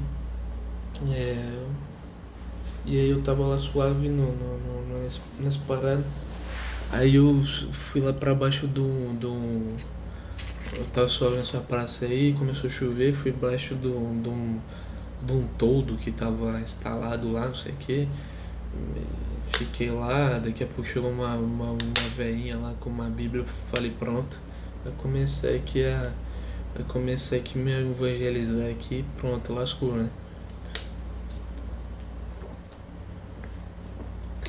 É, 1.10 1.58
e 2.84 2.98
aí 2.98 3.10
eu 3.10 3.22
tava 3.22 3.46
lá 3.46 3.58
suave 3.58 4.08
no, 4.08 4.32
no, 4.32 4.58
no, 4.88 5.02
nessa, 5.02 5.20
nessa. 5.38 6.04
Aí 6.90 7.14
eu 7.16 7.42
fui 7.90 8.00
lá 8.00 8.12
pra 8.12 8.34
baixo 8.34 8.66
do, 8.66 9.12
do 9.18 9.76
eu 10.72 10.84
tava 10.92 11.08
suave 11.08 11.36
nessa 11.36 11.58
praça 11.60 12.04
aí, 12.04 12.34
começou 12.34 12.68
a 12.68 12.72
chover, 12.72 13.14
fui 13.14 13.30
embaixo 13.30 13.74
de 13.74 13.88
um, 13.88 14.20
de 14.20 15.32
um, 15.32 15.46
toldo 15.56 15.96
que 15.96 16.10
tava 16.10 16.60
instalado 16.60 17.32
lá, 17.32 17.46
não 17.46 17.54
sei 17.54 17.72
o 17.72 17.76
que. 17.76 18.08
Fiquei 19.52 19.90
lá, 19.90 20.38
daqui 20.38 20.62
a 20.62 20.66
pouco 20.66 20.88
chegou 20.88 21.10
uma, 21.10 21.34
uma, 21.36 21.70
uma 21.70 22.08
veinha 22.16 22.56
lá 22.58 22.74
com 22.80 22.90
uma 22.90 23.08
bíblia, 23.08 23.44
falei 23.72 23.90
pronto. 23.90 24.38
Eu 24.84 24.92
comecei 24.92 25.56
aqui 25.56 25.84
a. 25.84 26.12
Eu 26.78 26.84
comecei 26.84 27.40
aqui 27.40 27.58
a 27.58 27.62
me 27.62 27.72
evangelizar 27.72 28.70
aqui, 28.70 29.04
pronto, 29.16 29.52
lascou, 29.54 29.94
né? 29.94 30.08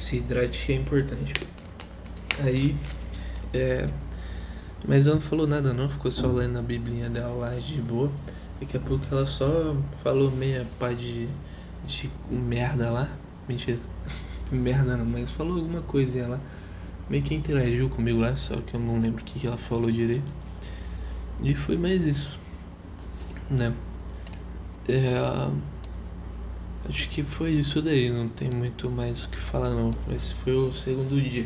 Se 0.10 0.17
hidrate 0.17 0.65
que 0.65 0.72
é 0.72 0.76
importante. 0.76 1.34
Aí, 2.39 2.76
é, 3.54 3.88
mas 4.88 5.06
ela 5.06 5.17
não 5.17 5.22
falou 5.22 5.45
nada 5.45 5.72
não, 5.72 5.88
ficou 5.88 6.12
só 6.12 6.26
lendo 6.26 6.58
a 6.58 6.63
biblinha 6.63 7.08
dela 7.12 7.32
lá 7.36 7.54
de 7.54 7.80
boa. 7.80 8.12
Daqui 8.60 8.76
a 8.76 8.80
pouco 8.80 9.06
ela 9.12 9.28
só 9.28 9.76
falou 10.02 10.32
meia 10.32 10.65
pá 10.80 10.93
de, 10.93 11.30
de 11.86 12.10
merda 12.28 12.89
lá. 12.89 13.08
Mentira. 13.48 13.78
merda 14.52 14.98
não, 14.98 15.06
mas 15.06 15.30
falou 15.30 15.58
alguma 15.58 15.82
coisinha 15.82 16.28
lá. 16.28 16.39
meio 17.08 17.22
que 17.22 17.36
interagiu 17.36 17.88
comigo 17.88 18.19
lá, 18.19 18.36
só 18.36 18.56
que 18.62 18.74
eu 18.74 18.80
não 18.80 19.00
lembro 19.00 19.22
o 19.22 19.24
que, 19.24 19.39
que 19.39 19.45
ela 19.45 19.58
falou 19.58 19.91
direito. 19.91 20.32
E 21.43 21.54
foi 21.54 21.78
mais 21.78 22.04
isso, 22.04 22.39
né? 23.48 23.72
É, 24.88 25.52
acho 26.89 27.08
que 27.10 27.23
foi 27.23 27.52
isso 27.52 27.82
daí, 27.82 28.10
não 28.10 28.28
tem 28.28 28.49
muito 28.49 28.89
mais 28.89 29.23
o 29.23 29.30
que 29.30 29.38
falar 29.38 29.69
não. 29.69 29.91
Esse 30.12 30.34
foi 30.34 30.54
o 30.54 30.73
segundo 30.73 31.21
dia 31.21 31.45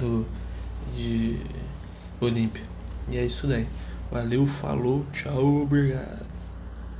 do 0.00 0.26
de 0.96 1.38
Olímpia. 2.20 2.64
E 3.08 3.18
é 3.18 3.24
isso 3.24 3.46
daí. 3.46 3.66
Valeu, 4.10 4.46
falou, 4.46 5.04
tchau, 5.12 5.62
obrigado. 5.62 6.26